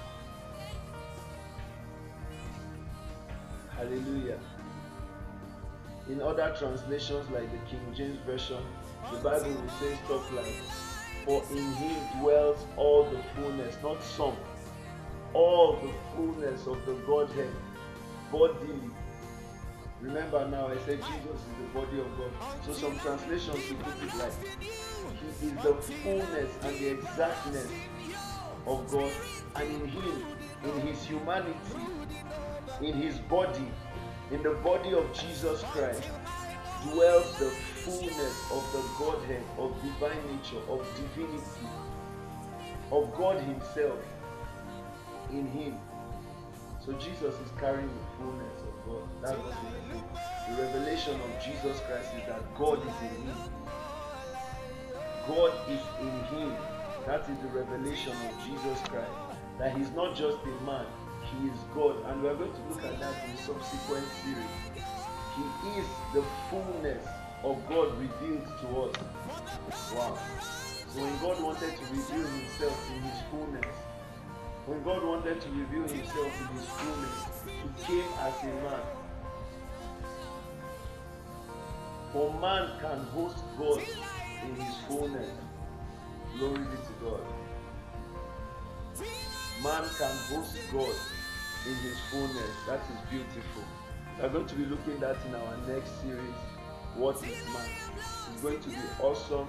Hallelujah. 3.76 4.38
In 6.08 6.20
other 6.20 6.54
translations, 6.58 7.30
like 7.30 7.50
the 7.50 7.70
King 7.70 7.94
James 7.94 8.18
Version, 8.26 8.62
the 9.12 9.18
Bible 9.18 9.50
will 9.50 9.70
say 9.80 9.96
stuff 10.04 10.32
like, 10.32 10.46
For 11.24 11.42
in 11.56 11.72
him 11.74 12.20
dwells 12.20 12.66
all 12.76 13.04
the 13.04 13.22
fullness, 13.34 13.76
not 13.82 14.02
some, 14.02 14.36
all 15.32 15.74
the 15.76 15.92
fullness 16.14 16.66
of 16.66 16.84
the 16.84 16.94
Godhead 17.06 17.50
bodily. 18.30 18.90
Remember 20.00 20.48
now, 20.48 20.68
I 20.68 20.76
said 20.86 20.98
Jesus 21.02 21.40
is 21.40 21.54
the 21.58 21.78
body 21.78 22.00
of 22.00 22.06
God. 22.16 22.30
So 22.64 22.72
some 22.72 22.98
translations 22.98 23.70
will 23.70 23.76
put 23.76 24.02
it 24.02 24.16
like 24.16 24.32
He 25.40 25.46
is 25.46 25.52
the 25.62 25.74
fullness 25.74 26.50
and 26.62 26.76
the 26.78 26.88
exactness 26.88 27.68
of 28.66 28.90
God, 28.90 29.12
and 29.56 29.68
in 29.70 29.88
Him, 29.88 30.24
in 30.64 30.80
His 30.80 31.04
humanity, 31.04 31.58
in 32.80 32.94
His 32.94 33.18
body, 33.18 33.68
in 34.30 34.42
the 34.42 34.54
body 34.64 34.94
of 34.94 35.12
Jesus 35.12 35.62
Christ, 35.64 36.02
dwells 36.84 37.38
the 37.38 37.50
fullness 37.84 38.50
of 38.50 38.72
the 38.72 38.82
Godhead, 38.98 39.42
of 39.58 39.74
divine 39.82 40.20
nature, 40.26 40.62
of 40.68 40.86
divinity, 40.96 41.68
of 42.90 43.14
God 43.14 43.40
Himself 43.42 43.98
in 45.32 45.46
him. 45.48 45.78
So 46.84 46.92
Jesus 46.94 47.34
is 47.34 47.50
carrying 47.58 47.88
the 47.88 48.16
fullness 48.18 48.60
of 48.62 48.86
God. 48.86 49.08
That's 49.22 49.38
what. 49.38 49.54
The 50.48 50.62
revelation 50.62 51.14
of 51.20 51.44
Jesus 51.44 51.80
Christ 51.86 52.08
is 52.16 52.26
that 52.26 52.42
God 52.56 52.78
is 52.80 52.94
in 53.02 53.26
him. 53.26 53.36
God 55.26 55.52
is 55.68 55.80
in 56.00 56.38
him. 56.38 56.56
That 57.06 57.28
is 57.28 57.38
the 57.38 57.48
revelation 57.48 58.12
of 58.12 58.46
Jesus 58.46 58.78
Christ. 58.88 59.10
That 59.58 59.76
he's 59.76 59.90
not 59.92 60.16
just 60.16 60.38
a 60.42 60.64
man, 60.64 60.86
he 61.30 61.48
is 61.48 61.58
God. 61.74 61.96
And 62.06 62.22
we're 62.22 62.34
going 62.34 62.52
to 62.52 62.62
look 62.68 62.84
at 62.84 62.98
that 63.00 63.14
in 63.28 63.36
subsequent 63.36 64.06
series. 64.24 64.84
He 65.36 65.80
is 65.80 65.86
the 66.14 66.24
fullness 66.50 67.06
of 67.44 67.56
God 67.68 67.98
revealed 67.98 68.46
to 68.60 68.80
us. 68.82 68.96
Wow. 69.94 70.18
So 70.92 71.00
when 71.00 71.18
God 71.20 71.42
wanted 71.42 71.76
to 71.76 71.84
reveal 71.92 72.26
himself 72.26 72.90
in 72.90 73.02
his 73.02 73.20
fullness, 73.30 73.76
when 74.66 74.82
God 74.82 75.04
wanted 75.04 75.40
to 75.40 75.48
reveal 75.50 75.86
himself 75.88 76.40
in 76.40 76.56
his 76.56 76.66
fullness, 76.66 77.14
he 77.46 77.84
came 77.86 78.10
as 78.20 78.42
a 78.42 78.46
man. 78.46 78.99
For 82.12 82.32
man 82.40 82.70
can 82.80 82.98
host 83.14 83.38
God 83.56 83.80
in 84.44 84.56
his 84.56 84.74
fullness. 84.88 85.30
Glory 86.36 86.58
be 86.58 86.64
to 86.64 86.94
God. 87.04 87.20
Man 89.62 89.84
can 89.96 90.16
host 90.28 90.56
God 90.72 90.94
in 91.68 91.74
his 91.76 91.98
fullness. 92.10 92.50
That 92.66 92.80
is 92.80 93.10
beautiful. 93.10 93.62
We 94.18 94.24
are 94.24 94.28
going 94.28 94.46
to 94.46 94.54
be 94.56 94.64
looking 94.64 95.02
at 95.04 95.16
in 95.26 95.34
our 95.36 95.56
next 95.68 96.00
series. 96.02 96.34
What 96.96 97.16
is 97.16 97.22
man? 97.22 97.68
It's 98.32 98.42
going 98.42 98.60
to 98.60 98.68
be 98.68 98.76
awesome. 99.00 99.46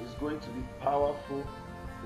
It's 0.00 0.14
going 0.14 0.40
to 0.40 0.48
be 0.50 0.62
powerful. 0.80 1.46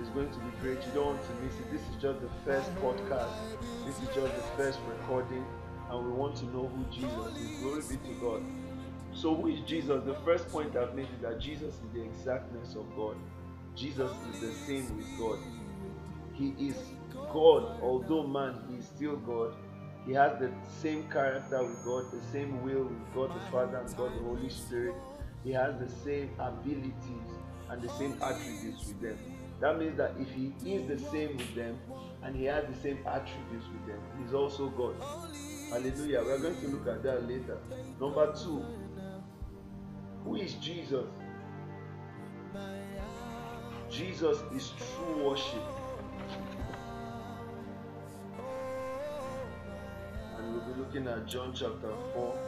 It's 0.00 0.08
going 0.08 0.30
to 0.30 0.38
be 0.38 0.50
great. 0.60 0.84
You 0.86 0.92
don't 0.94 1.06
want 1.06 1.22
to 1.22 1.34
miss 1.44 1.54
it. 1.54 1.70
This 1.70 1.82
is 1.82 2.02
just 2.02 2.20
the 2.20 2.30
first 2.44 2.74
podcast. 2.76 3.30
This 3.86 3.96
is 3.98 4.08
just 4.08 4.34
the 4.34 4.42
first 4.56 4.80
recording. 4.88 5.44
And 5.88 6.04
we 6.04 6.10
want 6.10 6.36
to 6.36 6.46
know 6.46 6.66
who 6.66 6.84
Jesus 6.90 7.36
is. 7.36 7.60
Glory 7.60 7.82
be 7.82 8.08
to 8.08 8.20
God. 8.20 8.42
So, 9.22 9.36
who 9.36 9.46
is 9.46 9.60
Jesus? 9.60 10.02
The 10.04 10.16
first 10.24 10.48
point 10.48 10.74
I've 10.74 10.96
made 10.96 11.06
is 11.14 11.22
that 11.22 11.38
Jesus 11.38 11.74
is 11.74 11.94
the 11.94 12.02
exactness 12.02 12.74
of 12.74 12.84
God. 12.96 13.14
Jesus 13.76 14.10
is 14.34 14.40
the 14.40 14.52
same 14.52 14.96
with 14.96 15.06
God. 15.16 15.38
He 16.34 16.56
is 16.58 16.74
God, 17.32 17.80
although 17.80 18.26
man, 18.26 18.56
he 18.68 18.78
is 18.78 18.86
still 18.86 19.14
God. 19.18 19.54
He 20.08 20.12
has 20.14 20.40
the 20.40 20.50
same 20.80 21.08
character 21.08 21.62
with 21.62 21.84
God, 21.84 22.06
the 22.10 22.20
same 22.32 22.64
will 22.64 22.82
with 22.82 23.14
God 23.14 23.30
the 23.30 23.50
Father 23.52 23.76
and 23.76 23.96
God 23.96 24.10
the 24.12 24.24
Holy 24.24 24.48
Spirit. 24.48 24.96
He 25.44 25.52
has 25.52 25.78
the 25.78 25.88
same 25.88 26.30
abilities 26.40 27.30
and 27.70 27.80
the 27.80 27.90
same 27.90 28.16
attributes 28.20 28.88
with 28.88 29.00
them. 29.02 29.18
That 29.60 29.78
means 29.78 29.96
that 29.98 30.14
if 30.18 30.30
he 30.32 30.52
is 30.68 30.88
the 30.88 30.98
same 31.10 31.36
with 31.36 31.54
them 31.54 31.78
and 32.24 32.34
he 32.34 32.46
has 32.46 32.64
the 32.66 32.80
same 32.82 32.98
attributes 33.06 33.66
with 33.72 33.86
them, 33.86 34.00
he's 34.20 34.34
also 34.34 34.68
God. 34.70 34.96
Hallelujah. 35.70 36.22
We're 36.24 36.38
going 36.38 36.60
to 36.60 36.66
look 36.66 36.88
at 36.88 37.04
that 37.04 37.28
later. 37.28 37.58
Number 38.00 38.34
two, 38.34 38.64
who 40.24 40.36
is 40.36 40.54
Jesus? 40.54 41.06
Jesus 43.90 44.38
is 44.56 44.72
true 44.78 45.28
worship. 45.28 45.62
And 50.38 50.52
we'll 50.52 50.62
be 50.62 50.80
looking 50.80 51.06
at 51.08 51.26
John 51.26 51.52
chapter 51.54 51.92
4. 52.14 52.38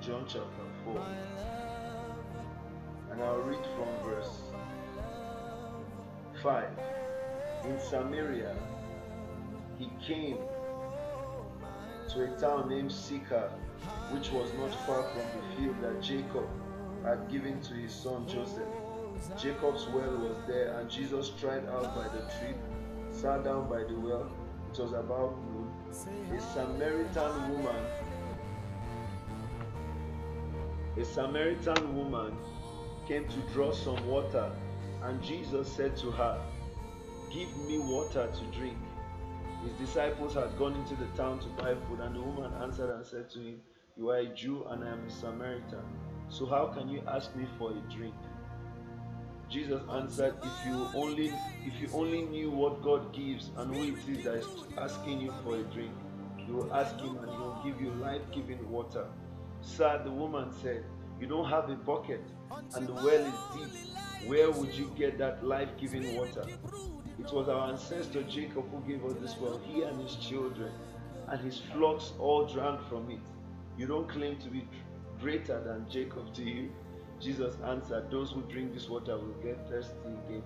John 0.00 0.24
chapter 0.28 0.66
4. 0.84 1.06
And 3.10 3.22
I'll 3.22 3.38
read 3.38 3.64
from 3.74 4.08
verse 4.08 4.42
5. 6.42 6.64
In 7.64 7.80
Samaria, 7.80 8.54
he 9.78 9.90
came 10.06 10.38
to 12.16 12.24
a 12.24 12.40
town 12.40 12.68
named 12.70 12.90
Sychar, 12.90 13.50
which 14.10 14.30
was 14.30 14.50
not 14.54 14.74
far 14.86 15.02
from 15.02 15.20
the 15.20 15.56
field 15.56 15.76
that 15.82 16.00
Jacob 16.00 16.48
had 17.04 17.30
given 17.30 17.60
to 17.60 17.74
his 17.74 17.92
son 17.92 18.26
Joseph. 18.26 18.68
Jacob's 19.38 19.86
well 19.88 20.16
was 20.16 20.36
there, 20.48 20.78
and 20.78 20.90
Jesus 20.90 21.30
tried 21.38 21.66
out 21.68 21.94
by 21.94 22.08
the 22.08 22.20
tree, 22.38 22.54
sat 23.10 23.44
down 23.44 23.68
by 23.68 23.84
the 23.84 23.94
well. 24.00 24.30
It 24.72 24.78
was 24.78 24.92
about 24.92 25.36
noon. 25.52 25.70
A 26.34 26.40
Samaritan 26.40 27.52
woman, 27.52 27.84
a 30.96 31.04
Samaritan 31.04 31.96
woman 31.96 32.34
came 33.06 33.26
to 33.28 33.38
draw 33.52 33.72
some 33.72 34.06
water, 34.06 34.50
and 35.02 35.22
Jesus 35.22 35.70
said 35.70 35.96
to 35.98 36.10
her, 36.12 36.40
Give 37.30 37.54
me 37.68 37.78
water 37.78 38.30
to 38.32 38.58
drink. 38.58 38.78
His 39.66 39.88
disciples 39.88 40.34
had 40.34 40.56
gone 40.58 40.74
into 40.74 40.94
the 40.94 41.06
town 41.16 41.40
to 41.40 41.48
buy 41.60 41.74
food, 41.74 41.98
and 42.00 42.14
the 42.14 42.20
woman 42.20 42.52
answered 42.62 42.94
and 42.94 43.04
said 43.04 43.28
to 43.30 43.40
him, 43.40 43.60
You 43.96 44.10
are 44.10 44.18
a 44.18 44.26
Jew, 44.26 44.64
and 44.70 44.84
I 44.84 44.92
am 44.92 45.04
a 45.04 45.10
Samaritan. 45.10 45.82
So 46.28 46.46
how 46.46 46.66
can 46.66 46.88
you 46.88 47.02
ask 47.08 47.34
me 47.34 47.46
for 47.58 47.72
a 47.72 47.80
drink? 47.92 48.14
Jesus 49.50 49.82
answered, 49.90 50.34
If 50.42 50.66
you 50.66 50.86
only 50.94 51.32
if 51.64 51.80
you 51.80 51.88
only 51.92 52.22
knew 52.22 52.50
what 52.50 52.80
God 52.82 53.12
gives 53.12 53.50
and 53.56 53.74
who 53.74 53.82
it 53.82 54.08
is 54.08 54.24
that 54.24 54.34
is 54.34 54.46
asking 54.78 55.20
you 55.20 55.32
for 55.42 55.56
a 55.56 55.62
drink, 55.64 55.92
you 56.46 56.54
will 56.54 56.72
ask 56.72 56.96
him 57.00 57.18
and 57.18 57.28
he 57.28 57.36
will 57.36 57.60
give 57.64 57.80
you 57.80 57.90
life-giving 57.94 58.70
water. 58.70 59.06
Sir, 59.62 60.00
the 60.04 60.12
woman 60.12 60.52
said, 60.62 60.84
You 61.20 61.26
don't 61.26 61.48
have 61.50 61.70
a 61.70 61.74
bucket, 61.74 62.22
and 62.74 62.86
the 62.86 62.92
well 62.92 63.26
is 63.26 63.72
deep. 63.72 64.28
Where 64.28 64.50
would 64.50 64.74
you 64.74 64.92
get 64.96 65.18
that 65.18 65.44
life-giving 65.44 66.16
water? 66.16 66.44
It 67.26 67.32
was 67.32 67.48
our 67.48 67.70
ancestor 67.70 68.22
Jacob 68.22 68.66
who 68.70 68.80
gave 68.86 69.04
us 69.04 69.14
this 69.20 69.36
well, 69.40 69.58
he 69.64 69.82
and 69.82 70.00
his 70.00 70.14
children, 70.14 70.70
and 71.26 71.40
his 71.40 71.58
flocks 71.58 72.12
all 72.20 72.46
drank 72.46 72.80
from 72.88 73.10
it. 73.10 73.18
You 73.76 73.88
don't 73.88 74.08
claim 74.08 74.36
to 74.38 74.48
be 74.48 74.62
greater 75.20 75.60
than 75.60 75.90
Jacob 75.90 76.32
do 76.34 76.44
you? 76.44 76.70
Jesus 77.20 77.56
answered, 77.64 78.12
Those 78.12 78.30
who 78.30 78.42
drink 78.42 78.74
this 78.74 78.88
water 78.88 79.18
will 79.18 79.34
get 79.42 79.58
thirsty 79.68 79.96
again. 80.28 80.44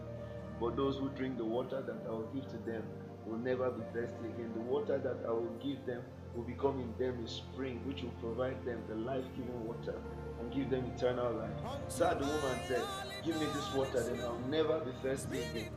But 0.59 0.75
those 0.75 0.97
who 0.97 1.11
drink 1.11 1.37
the 1.37 1.45
water 1.45 1.83
that 1.83 2.09
I 2.09 2.13
will 2.13 2.31
give 2.35 2.49
to 2.49 2.57
them 2.71 2.83
will 3.27 3.37
never 3.37 3.71
be 3.71 3.83
thirsty 3.93 4.29
again. 4.35 4.51
The 4.55 4.63
water 4.63 4.97
that 4.97 5.29
I 5.29 5.33
will 5.33 5.55
give 5.63 5.85
them 5.85 6.01
will 6.35 6.45
become 6.45 6.81
in 6.81 6.95
them 6.99 7.23
a 7.23 7.29
spring 7.29 7.83
which 7.85 8.01
will 8.03 8.17
provide 8.23 8.65
them 8.65 8.81
the 8.89 8.95
life 8.95 9.25
giving 9.37 9.67
water 9.67 10.01
and 10.41 10.53
give 10.53 10.71
them 10.71 10.91
eternal 10.97 11.33
life. 11.33 11.51
So 11.89 12.05
the 12.19 12.27
woman 12.27 12.59
said, 12.67 12.83
Give 13.25 13.39
me 13.39 13.47
this 13.53 13.75
water, 13.75 14.03
then 14.03 14.21
I'll 14.21 14.39
never 14.49 14.81
be 14.81 14.93
thirsty 15.03 15.43
again, 15.43 15.69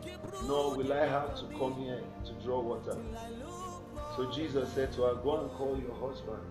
nor 0.48 0.76
will 0.76 0.94
I 0.94 1.06
have 1.06 1.36
to 1.40 1.46
come 1.58 1.76
here 1.76 2.02
to 2.26 2.34
draw 2.44 2.62
water. 2.62 2.98
So 4.16 4.32
Jesus 4.32 4.72
said 4.74 4.94
to 4.94 5.02
her, 5.04 5.16
Go 5.16 5.42
and 5.42 5.52
call 5.52 5.78
your 5.78 5.96
husband. 5.96 6.42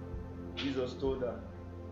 Jesus 0.54 0.92
told 0.94 1.22
her, 1.22 1.40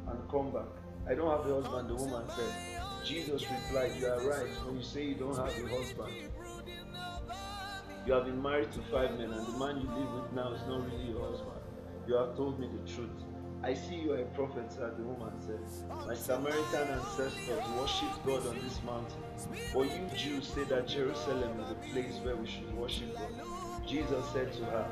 And 0.07 0.31
come 0.31 0.53
back. 0.53 0.69
I 1.09 1.15
don't 1.15 1.31
have 1.31 1.51
a 1.51 1.63
husband, 1.63 1.89
the 1.89 1.95
woman 1.95 2.25
said. 2.37 2.81
Jesus 3.05 3.43
replied, 3.51 3.93
You 3.99 4.07
are 4.09 4.21
right 4.21 4.51
when 4.67 4.77
you 4.77 4.83
say 4.83 5.05
you 5.07 5.15
don't 5.15 5.37
have 5.37 5.49
a 5.49 5.69
husband. 5.69 6.13
You 8.07 8.13
have 8.13 8.27
been 8.27 8.43
married 8.43 8.71
to 8.73 8.81
five 8.91 9.13
men, 9.19 9.31
and 9.31 9.47
the 9.47 9.59
man 9.59 9.81
you 9.81 9.89
live 9.89 10.13
with 10.15 10.33
now 10.33 10.53
is 10.53 10.61
not 10.69 10.85
really 10.91 11.11
your 11.11 11.31
husband. 11.31 11.61
You 12.07 12.15
have 12.15 12.37
told 12.37 12.61
me 12.61 12.69
the 12.69 12.93
truth. 12.93 13.11
I 13.63 13.75
see 13.75 13.97
you 13.97 14.13
are 14.13 14.21
a 14.21 14.25
prophet, 14.25 14.73
sir, 14.73 14.91
the 14.97 15.03
woman 15.03 15.33
said. 15.39 15.61
My 16.07 16.15
Samaritan 16.15 16.89
ancestors 16.89 17.63
worshipped 17.79 18.25
God 18.25 18.47
on 18.47 18.59
this 18.65 18.81
mountain. 18.85 19.23
But 19.75 19.83
you 19.83 20.09
Jews 20.17 20.49
say 20.49 20.65
that 20.65 20.89
Jerusalem 20.89 21.61
is 21.61 21.71
a 21.71 21.75
place 21.93 22.15
where 22.23 22.37
we 22.37 22.49
should 22.49 22.75
worship 22.75 23.15
God. 23.15 23.87
Jesus 23.87 24.25
said 24.33 24.51
to 24.55 24.65
her, 24.65 24.87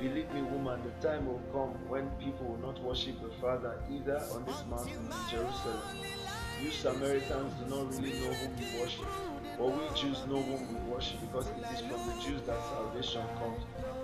Believe 0.00 0.32
me, 0.32 0.42
woman, 0.42 0.80
the 0.82 1.08
time 1.08 1.26
will 1.26 1.42
come 1.52 1.70
when 1.88 2.08
people 2.18 2.46
will 2.46 2.58
not 2.58 2.82
worship 2.82 3.20
the 3.22 3.30
Father 3.40 3.80
either 3.90 4.18
on 4.32 4.44
this 4.44 4.64
mountain 4.68 5.06
in 5.06 5.30
Jerusalem. 5.30 5.82
You 6.62 6.72
Samaritans 6.72 7.52
do 7.54 7.66
not 7.70 7.94
really 7.94 8.18
know 8.18 8.32
whom 8.32 8.52
you 8.58 8.80
worship, 8.80 9.06
but 9.56 9.66
we 9.66 10.00
Jews 10.00 10.18
know 10.26 10.42
whom 10.42 10.74
we 10.74 10.90
worship 10.90 11.20
because 11.20 11.46
it 11.48 11.64
is 11.72 11.80
from 11.80 12.04
the 12.06 12.22
Jews 12.22 12.42
that 12.46 12.58
salvation 12.64 13.22
comes. 13.38 13.62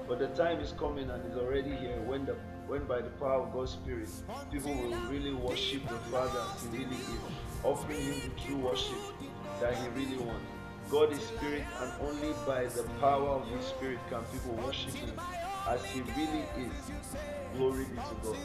But 0.08 0.20
the 0.20 0.28
time 0.28 0.60
is 0.60 0.72
coming 0.72 1.10
and 1.10 1.24
is 1.30 1.36
already 1.36 1.74
here 1.74 2.00
when 2.02 2.26
the 2.26 2.36
when 2.66 2.84
by 2.84 3.00
the 3.00 3.10
power 3.10 3.42
of 3.42 3.52
God's 3.52 3.72
Spirit 3.72 4.08
people 4.50 4.74
will 4.74 4.96
really 5.10 5.32
worship 5.32 5.82
the 5.88 5.96
Father 6.10 6.40
as 6.54 6.62
He 6.62 6.78
really 6.78 6.96
is, 6.96 7.18
offering 7.62 8.00
Him 8.00 8.20
the 8.20 8.40
true 8.42 8.56
worship 8.56 8.96
that 9.60 9.76
He 9.76 9.88
really 9.88 10.18
wants. 10.18 10.46
God 10.90 11.12
is 11.12 11.20
Spirit, 11.20 11.64
and 11.80 11.92
only 12.02 12.34
by 12.46 12.66
the 12.66 12.82
power 13.00 13.28
of 13.30 13.48
His 13.48 13.64
Spirit 13.66 13.98
can 14.10 14.22
people 14.32 14.52
worship 14.64 14.94
Him 14.94 15.18
as 15.68 15.84
He 15.86 16.00
really 16.02 16.44
is. 16.58 16.72
Glory 17.56 17.84
be 17.84 17.96
to 17.96 18.16
God. 18.22 18.36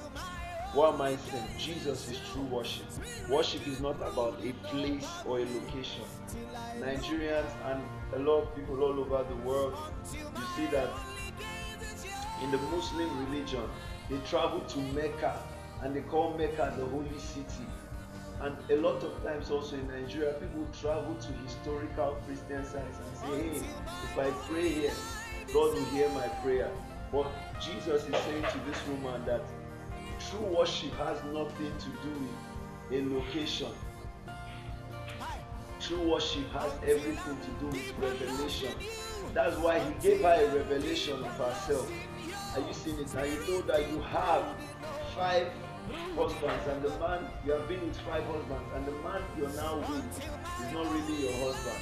What 0.74 0.94
am 0.94 1.02
I 1.02 1.16
saying? 1.16 1.48
Jesus 1.58 2.12
is 2.12 2.20
true 2.32 2.44
worship. 2.44 2.86
Worship 3.28 3.68
is 3.68 3.80
not 3.82 3.96
about 3.96 4.40
a 4.44 4.54
place 4.68 5.08
or 5.26 5.40
a 5.40 5.46
location. 5.46 6.04
Nigerians 6.80 7.52
and 7.66 7.84
a 8.14 8.20
lot 8.20 8.44
of 8.44 8.56
people 8.56 8.82
all 8.84 9.00
over 9.00 9.26
the 9.28 9.36
world, 9.38 9.76
you 10.14 10.20
see 10.56 10.68
that 10.68 10.90
in 12.44 12.52
the 12.52 12.58
Muslim 12.58 13.26
religion, 13.26 13.64
they 14.10 14.18
travel 14.28 14.62
to 14.62 14.80
Mecca 14.80 15.40
and 15.82 15.96
they 15.96 16.02
call 16.02 16.38
Mecca 16.38 16.74
the 16.78 16.86
holy 16.86 17.18
city. 17.18 17.66
And 18.42 18.56
a 18.70 18.76
lot 18.78 19.04
of 19.04 19.24
times 19.24 19.52
also 19.52 19.76
in 19.76 19.88
Nigeria, 19.88 20.34
people 20.34 20.66
travel 20.82 21.16
to 21.16 21.32
historical 21.44 22.18
Christian 22.26 22.64
sites 22.64 22.98
and 22.98 23.18
say, 23.18 23.50
hey, 23.50 23.58
if 23.58 24.18
I 24.18 24.30
pray 24.48 24.70
here, 24.70 24.94
God 25.54 25.74
will 25.74 25.86
hear 25.86 26.10
my 26.10 26.28
prayer. 26.42 26.72
But 27.12 27.28
Jesus 27.60 28.08
is 28.08 28.16
saying 28.16 28.44
to 28.44 28.60
this 28.70 28.88
woman 28.88 29.26
that 29.26 29.42
true 30.30 30.58
worship 30.58 30.94
has 30.96 31.22
nothing 31.26 31.72
to 31.80 31.90
do 32.02 32.30
with 32.90 33.00
a 33.02 33.16
location. 33.16 33.72
True 35.80 36.12
worship 36.12 36.50
has 36.52 36.72
everything 36.84 37.38
to 37.38 37.52
do 37.60 37.68
with 37.68 37.94
revelation. 38.00 38.74
That's 39.34 39.58
why 39.58 39.80
he 39.80 39.94
gave 40.02 40.22
her 40.22 40.46
a 40.46 40.56
revelation 40.56 41.24
of 41.24 41.38
herself. 41.38 41.92
Are 42.56 42.62
you 42.62 42.74
seeing 42.74 43.00
it? 43.00 43.14
Now 43.14 43.24
you 43.24 43.40
know 43.48 43.62
that 43.62 43.90
you 43.92 44.02
have 44.02 44.44
five 45.16 45.48
husbands, 46.16 46.68
and 46.68 46.82
the 46.82 46.90
man 47.00 47.26
you 47.46 47.52
have 47.52 47.68
been 47.68 47.86
with 47.88 47.98
five 48.02 48.24
husbands, 48.26 48.70
and 48.76 48.86
the 48.88 48.92
man 49.04 49.22
you're 49.38 49.54
now 49.54 49.78
with 49.78 50.18
is 50.18 50.74
not 50.74 50.86
really 50.92 51.24
your 51.24 51.34
husband. 51.46 51.78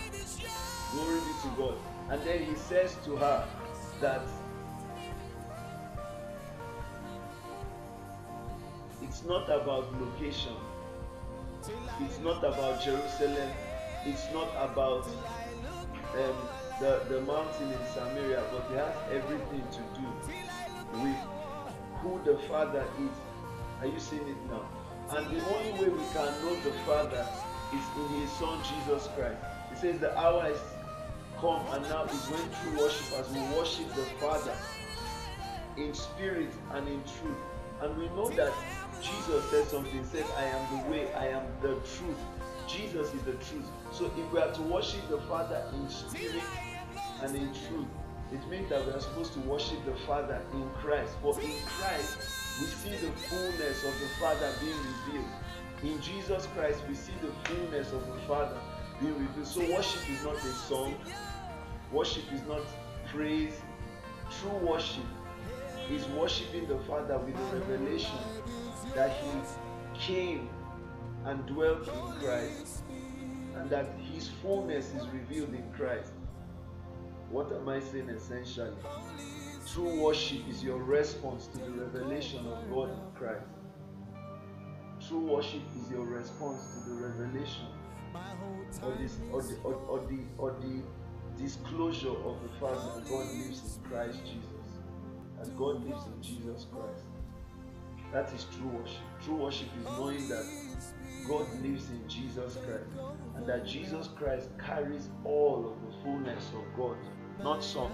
Glory 0.91 1.19
be 1.19 1.33
to 1.43 1.55
God. 1.57 1.75
And 2.09 2.21
then 2.23 2.43
he 2.43 2.55
says 2.55 2.95
to 3.05 3.15
her 3.15 3.47
that 4.01 4.21
it's 9.01 9.23
not 9.23 9.49
about 9.49 9.93
location, 10.01 10.53
it's 12.01 12.19
not 12.19 12.43
about 12.43 12.83
Jerusalem, 12.83 13.51
it's 14.05 14.27
not 14.33 14.49
about 14.57 15.05
um, 16.15 16.35
the, 16.79 17.01
the 17.09 17.21
mountain 17.21 17.71
in 17.71 17.79
Samaria, 17.93 18.43
but 18.51 18.71
it 18.71 18.77
has 18.77 18.95
everything 19.11 19.63
to 19.71 19.99
do 19.99 20.07
with 20.93 21.17
who 22.01 22.19
the 22.25 22.37
Father 22.47 22.85
is. 22.99 23.11
Are 23.81 23.87
you 23.87 23.99
seeing 23.99 24.27
it 24.27 24.37
now? 24.49 24.67
And 25.15 25.25
the 25.27 25.43
only 25.55 25.71
way 25.73 25.89
we 25.89 26.03
can 26.13 26.31
know 26.41 26.55
the 26.63 26.71
Father 26.85 27.25
is 27.73 27.83
in 27.97 28.21
his 28.21 28.31
son 28.31 28.59
Jesus 28.63 29.07
Christ. 29.15 29.37
He 29.69 29.75
says 29.75 29.99
the 29.99 30.17
hour 30.17 30.49
is 30.49 30.59
come 31.39 31.61
and 31.71 31.83
now 31.89 32.05
is 32.05 32.25
when 32.29 32.41
true 32.61 32.83
worshippers 32.83 33.29
we 33.31 33.39
worship 33.57 33.87
the 33.93 34.03
Father 34.19 34.55
in 35.77 35.93
spirit 35.93 36.51
and 36.71 36.87
in 36.87 37.01
truth. 37.03 37.37
And 37.81 37.95
we 37.97 38.07
know 38.09 38.29
that 38.31 38.51
Jesus 39.01 39.49
said 39.51 39.67
something, 39.67 40.03
said, 40.05 40.25
I 40.35 40.45
am 40.45 40.83
the 40.83 40.89
way, 40.89 41.13
I 41.13 41.27
am 41.27 41.43
the 41.61 41.75
truth. 41.75 42.17
Jesus 42.67 43.13
is 43.13 43.21
the 43.21 43.33
truth. 43.33 43.69
So 43.91 44.05
if 44.05 44.33
we 44.33 44.39
are 44.39 44.51
to 44.51 44.61
worship 44.63 45.07
the 45.09 45.19
Father 45.21 45.63
in 45.73 45.87
spirit 45.89 46.43
and 47.21 47.35
in 47.35 47.47
truth, 47.53 47.87
it 48.31 48.45
means 48.49 48.69
that 48.69 48.85
we 48.85 48.91
are 48.91 48.99
supposed 48.99 49.33
to 49.33 49.39
worship 49.41 49.83
the 49.85 49.95
Father 50.05 50.41
in 50.53 50.69
Christ. 50.81 51.13
For 51.21 51.39
in 51.39 51.55
Christ, 51.65 52.17
we 52.59 52.67
see 52.67 52.89
the 52.89 53.11
fullness 53.13 53.83
of 53.83 53.93
the 53.99 54.07
Father 54.19 54.51
being 54.59 54.77
revealed. 55.05 55.31
In 55.83 56.01
Jesus 56.01 56.47
Christ, 56.55 56.81
we 56.89 56.95
see 56.95 57.13
the 57.21 57.31
fullness 57.47 57.93
of 57.93 58.05
the 58.05 58.19
Father 58.27 58.57
being 58.99 59.17
revealed. 59.17 59.47
So 59.47 59.61
worship 59.73 60.09
is 60.09 60.23
not 60.23 60.35
a 60.35 60.53
song, 60.53 60.95
worship 61.91 62.23
is 62.33 62.41
not 62.47 62.61
praise. 63.13 63.53
True 64.41 64.67
worship 64.67 65.05
is 65.89 66.05
worshiping 66.09 66.67
the 66.67 66.79
Father 66.79 67.17
with 67.19 67.35
the 67.35 67.57
revelation 67.59 68.17
that 68.93 69.11
He 69.11 69.99
came 69.99 70.49
and 71.25 71.45
dwelt 71.45 71.87
in 71.87 72.19
Christ 72.19 72.83
and 73.55 73.69
that 73.69 73.87
His 74.13 74.27
fullness 74.41 74.93
is 74.93 75.07
revealed 75.09 75.53
in 75.53 75.63
Christ. 75.75 76.11
What 77.29 77.51
am 77.51 77.67
I 77.67 77.79
saying 77.79 78.09
essentially? 78.09 78.71
True 79.73 80.01
worship 80.01 80.47
is 80.49 80.63
your 80.63 80.77
response 80.77 81.47
to 81.47 81.57
the 81.57 81.71
revelation 81.71 82.45
of 82.47 82.69
God 82.69 82.89
in 82.89 83.11
Christ. 83.15 83.45
True 85.05 85.35
worship 85.35 85.61
is 85.81 85.91
your 85.91 86.05
response 86.05 86.61
to 86.73 86.89
the 86.89 86.95
revelation 86.95 87.67
or, 88.81 88.93
this, 88.99 89.19
or, 89.31 89.41
the, 89.41 89.55
or, 89.63 89.73
or, 89.73 89.99
the, 90.07 90.19
or 90.37 90.55
the 90.61 90.81
disclosure 91.41 92.09
of 92.09 92.41
the 92.41 92.49
fact 92.59 92.81
that 92.95 93.09
God 93.09 93.27
lives 93.35 93.77
in 93.77 93.89
Christ 93.89 94.19
Jesus. 94.25 94.81
That 95.39 95.55
God 95.57 95.83
lives 95.85 96.05
in 96.07 96.21
Jesus 96.21 96.65
Christ. 96.71 97.03
That 98.17 98.33
is 98.33 98.47
true 98.57 98.69
worship. 98.69 98.97
True 99.23 99.35
worship 99.35 99.67
is 99.79 99.85
knowing 99.85 100.27
that 100.29 100.43
God 101.27 101.45
lives 101.61 101.87
in 101.91 102.01
Jesus 102.09 102.57
Christ 102.65 102.89
and 103.35 103.45
that 103.45 103.63
Jesus 103.63 104.07
Christ 104.07 104.49
carries 104.57 105.09
all 105.23 105.71
of 105.71 105.79
the 105.85 106.03
fullness 106.03 106.49
of 106.55 106.63
God, 106.75 106.97
not 107.43 107.63
some. 107.63 107.91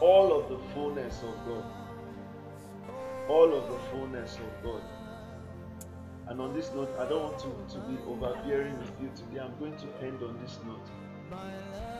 All 0.00 0.32
of 0.32 0.48
the 0.48 0.58
fullness 0.72 1.24
of 1.24 1.34
God. 1.44 1.64
All 3.28 3.52
of 3.52 3.68
the 3.68 3.78
fullness 3.90 4.36
of 4.36 4.62
God. 4.62 4.82
And 6.28 6.40
on 6.40 6.54
this 6.54 6.70
note, 6.72 6.94
I 7.00 7.08
don't 7.08 7.24
want 7.24 7.38
to, 7.40 7.74
to 7.74 7.80
be 7.88 7.98
overbearing 8.06 8.78
with 8.78 8.92
you 9.02 9.10
today. 9.16 9.40
I'm 9.40 9.58
going 9.58 9.76
to 9.78 10.06
end 10.06 10.22
on 10.22 10.38
this 10.40 10.56
note. 10.64 10.88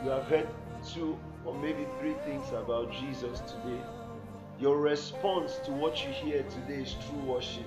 You 0.04 0.10
have 0.10 0.26
heard 0.26 0.46
two 0.86 1.18
or 1.44 1.58
maybe 1.58 1.88
three 1.98 2.14
things 2.24 2.46
about 2.50 2.92
Jesus 2.92 3.40
today. 3.40 3.80
Your 4.62 4.76
response 4.76 5.58
to 5.64 5.72
what 5.72 6.06
you 6.06 6.12
hear 6.12 6.44
today 6.44 6.82
is 6.82 6.94
true 7.08 7.18
worship. 7.32 7.66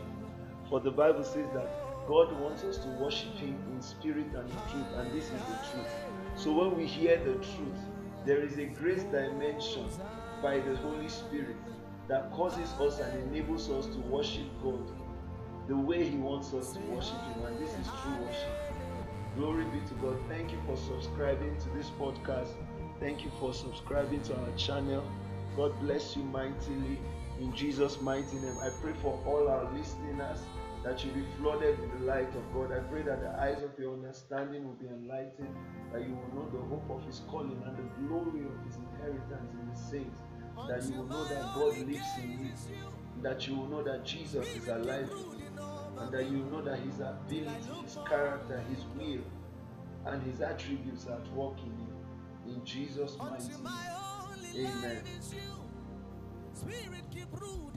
For 0.69 0.79
the 0.79 0.91
Bible 0.91 1.25
says 1.25 1.45
that 1.53 1.69
God 2.07 2.31
wants 2.39 2.63
us 2.63 2.77
to 2.77 2.87
worship 2.87 3.35
Him 3.35 3.57
in 3.73 3.81
spirit 3.81 4.27
and 4.33 4.49
in 4.49 4.57
truth, 4.71 4.87
and 4.95 5.11
this 5.11 5.25
is 5.25 5.31
the 5.31 5.59
truth. 5.73 5.93
So 6.37 6.53
when 6.53 6.77
we 6.77 6.85
hear 6.85 7.17
the 7.17 7.33
truth, 7.33 7.81
there 8.25 8.39
is 8.39 8.57
a 8.59 8.67
grace 8.67 9.03
dimension 9.03 9.89
by 10.41 10.59
the 10.59 10.77
Holy 10.77 11.09
Spirit 11.09 11.57
that 12.07 12.31
causes 12.31 12.71
us 12.79 13.01
and 13.01 13.23
enables 13.23 13.69
us 13.69 13.87
to 13.87 13.97
worship 14.07 14.47
God 14.63 14.89
the 15.67 15.75
way 15.75 16.07
He 16.07 16.15
wants 16.15 16.53
us 16.53 16.71
to 16.71 16.79
worship 16.79 17.21
Him, 17.23 17.43
and 17.43 17.59
this 17.59 17.71
is 17.71 17.87
true 18.03 18.25
worship. 18.25 18.55
Glory 19.35 19.65
be 19.65 19.85
to 19.89 19.93
God. 19.95 20.17
Thank 20.29 20.53
you 20.53 20.59
for 20.65 20.77
subscribing 20.77 21.57
to 21.57 21.69
this 21.71 21.89
podcast. 21.99 22.53
Thank 23.01 23.25
you 23.25 23.31
for 23.37 23.53
subscribing 23.53 24.21
to 24.21 24.39
our 24.39 24.51
channel. 24.55 25.03
God 25.55 25.79
bless 25.79 26.15
you 26.15 26.23
mightily 26.23 26.99
in 27.39 27.53
Jesus' 27.55 28.01
mighty 28.01 28.35
name. 28.37 28.57
I 28.61 28.69
pray 28.81 28.93
for 29.01 29.21
all 29.25 29.47
our 29.47 29.71
listeners 29.73 30.39
that 30.83 31.03
you 31.03 31.11
be 31.11 31.23
flooded 31.37 31.79
with 31.79 31.99
the 31.99 32.05
light 32.05 32.29
of 32.35 32.53
God. 32.53 32.71
I 32.71 32.79
pray 32.91 33.01
that 33.03 33.21
the 33.21 33.41
eyes 33.41 33.63
of 33.63 33.71
your 33.79 33.93
understanding 33.93 34.65
will 34.65 34.73
be 34.73 34.87
enlightened, 34.87 35.55
that 35.91 36.01
you 36.01 36.13
will 36.13 36.43
know 36.43 36.49
the 36.51 36.63
hope 36.67 36.89
of 36.89 37.05
His 37.05 37.21
calling 37.27 37.61
and 37.65 37.77
the 37.77 38.07
glory 38.07 38.41
of 38.41 38.65
His 38.65 38.75
inheritance 38.75 39.51
in 39.53 39.69
the 39.69 39.75
saints, 39.75 40.19
that 40.67 40.83
you 40.83 40.99
will 40.99 41.07
know 41.07 41.23
that 41.25 41.41
God 41.55 41.77
lives 41.77 42.05
in 42.21 42.31
you, 42.31 42.51
that 43.23 43.47
you 43.47 43.55
will 43.55 43.67
know 43.67 43.83
that 43.83 44.05
Jesus 44.05 44.47
is 44.55 44.67
alive 44.67 45.09
and 45.99 46.11
that 46.11 46.29
you 46.29 46.39
will 46.39 46.51
know 46.51 46.61
that 46.61 46.79
His 46.79 46.99
ability, 46.99 47.49
His 47.83 47.97
character, 48.07 48.61
His 48.69 48.83
will, 48.97 49.23
and 50.05 50.21
His 50.21 50.41
attributes 50.41 51.07
are 51.07 51.13
at 51.13 51.33
work 51.33 51.57
in 51.59 51.73
you. 51.79 52.53
In 52.53 52.63
Jesus' 52.63 53.17
mighty 53.17 53.47
name. 53.47 54.04
Amen. 54.57 55.03
Spirit 56.53 57.03
keep 57.11 57.27
rude 57.41 57.74